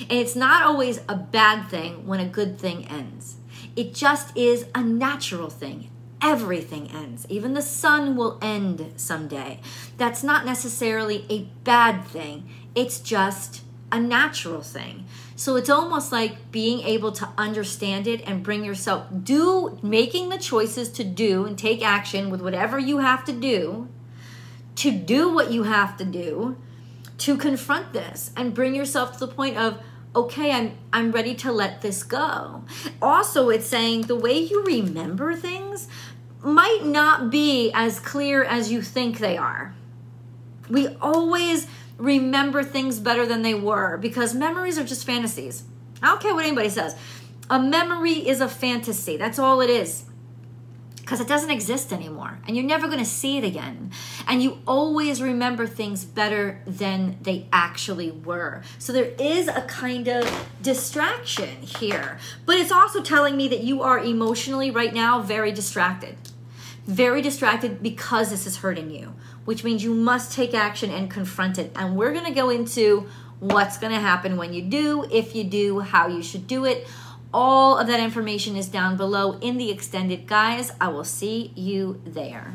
And 0.01 0.13
it's 0.13 0.37
not 0.37 0.63
always 0.63 1.01
a 1.09 1.15
bad 1.15 1.69
thing 1.69 2.07
when 2.07 2.21
a 2.21 2.27
good 2.27 2.59
thing 2.59 2.87
ends. 2.87 3.37
It 3.79 3.95
just 3.95 4.37
is 4.37 4.67
a 4.75 4.83
natural 4.83 5.49
thing. 5.49 5.89
Everything 6.21 6.91
ends. 6.91 7.25
Even 7.29 7.55
the 7.55 7.63
sun 7.63 8.17
will 8.17 8.37
end 8.43 8.85
someday. 8.97 9.61
That's 9.97 10.25
not 10.25 10.45
necessarily 10.45 11.25
a 11.31 11.43
bad 11.63 12.05
thing. 12.05 12.51
It's 12.75 12.99
just 12.99 13.63
a 13.93 14.01
natural 14.01 14.63
thing. 14.63 15.05
So 15.37 15.55
it's 15.55 15.71
almost 15.71 16.11
like 16.11 16.51
being 16.51 16.81
able 16.81 17.13
to 17.13 17.29
understand 17.39 18.09
it 18.09 18.21
and 18.29 18.43
bring 18.43 18.65
yourself 18.65 19.07
do 19.23 19.79
making 19.81 20.31
the 20.31 20.39
choices 20.39 20.89
to 20.95 21.05
do 21.05 21.45
and 21.45 21.57
take 21.57 21.81
action 21.81 22.31
with 22.31 22.41
whatever 22.41 22.81
you 22.81 22.99
have 22.99 23.25
to 23.27 23.33
do 23.33 23.87
to 24.75 24.91
do 24.91 25.33
what 25.33 25.53
you 25.53 25.63
have 25.63 25.97
to 25.99 26.05
do 26.05 26.57
to 27.19 27.37
confront 27.37 27.93
this 27.93 28.33
and 28.37 28.55
bring 28.55 28.75
yourself 28.75 29.13
to 29.13 29.21
the 29.21 29.33
point 29.33 29.57
of 29.57 29.81
okay 30.15 30.53
i'm 30.53 30.77
i'm 30.93 31.13
ready 31.13 31.35
to 31.35 31.53
let 31.53 31.83
this 31.83 32.03
go. 32.03 32.65
Also 33.01 33.49
it's 33.51 33.67
saying 33.67 34.03
the 34.03 34.17
way 34.17 34.39
you 34.39 34.65
remember 34.65 35.35
things 35.35 35.89
might 36.43 36.85
not 36.85 37.31
be 37.31 37.71
as 37.75 38.01
clear 38.01 38.45
as 38.45 38.71
you 38.71 38.81
think 38.83 39.19
they 39.19 39.37
are. 39.37 39.75
We 40.69 40.89
always 41.01 41.67
remember 41.97 42.63
things 42.63 43.01
better 43.01 43.27
than 43.27 43.43
they 43.43 43.55
were 43.55 43.97
because 43.97 44.35
memories 44.35 44.79
are 44.79 44.85
just 44.85 45.05
fantasies. 45.05 45.65
I 46.03 46.07
don't 46.07 46.21
care 46.21 46.35
what 46.35 46.45
anybody 46.45 46.69
says. 46.69 46.95
A 47.51 47.61
memory 47.61 48.29
is 48.29 48.41
a 48.41 48.49
fantasy. 48.49 49.17
That's 49.17 49.39
all 49.39 49.61
it 49.61 49.71
is 49.71 50.05
because 51.09 51.23
it 51.23 51.27
doesn't 51.27 51.51
exist 51.51 51.91
anymore 51.91 52.39
and 52.47 52.55
you're 52.55 52.67
never 52.67 52.87
going 52.87 52.99
to 52.99 53.05
see 53.07 53.39
it 53.39 53.45
again. 53.45 53.91
And 54.27 54.43
you 54.43 54.59
always 54.67 55.23
remember 55.23 55.67
things 55.67 56.05
better 56.05 56.61
than 56.67 57.17
they 57.23 57.47
actually 57.51 58.11
were. 58.11 58.63
So 58.79 58.93
there 58.93 59.13
is 59.19 59.49
a 59.49 59.63
kind 59.63 60.07
of 60.07 60.49
distraction 60.61 61.63
here. 61.63 62.19
But 62.45 62.57
it's 62.57 62.71
also 62.71 63.01
telling 63.01 63.39
me 63.39 63.49
that 63.49 63.61
you 63.61 63.81
are 63.81 63.99
emotionally 63.99 64.71
right 64.71 64.93
now 64.93 65.23
very 65.23 65.51
distracted. 65.51 66.19
Very 66.85 67.23
distracted 67.23 67.83
because 67.83 68.29
this 68.29 68.47
is 68.47 68.59
hurting 68.59 68.91
you, 68.91 69.15
which 69.47 69.65
means 69.65 69.83
you 69.83 69.95
must 69.95 70.35
take 70.35 70.53
action 70.53 70.91
and 70.91 71.11
confront 71.11 71.57
it. 71.57 71.73
And 71.75 71.97
we're 71.97 72.13
going 72.13 72.27
to 72.27 72.35
go 72.35 72.51
into 72.51 73.09
what's 73.41 73.79
going 73.79 73.95
to 73.95 74.01
happen 74.01 74.37
when 74.37 74.53
you 74.53 74.61
do, 74.61 75.07
if 75.11 75.35
you 75.35 75.45
do, 75.45 75.81
how 75.81 76.09
you 76.09 76.23
should 76.23 76.47
do 76.47 76.67
it 76.67 76.87
all 77.33 77.79
of 77.79 77.87
that 77.87 78.01
information 78.01 78.57
is 78.57 78.69
down 78.69 78.97
below 78.97 79.39
in 79.41 79.59
the 79.59 79.71
extended 79.71 80.27
guys. 80.27 80.73
I 80.81 80.89
will 80.89 81.05
see 81.05 81.53
you 81.55 82.01
there. 82.05 82.55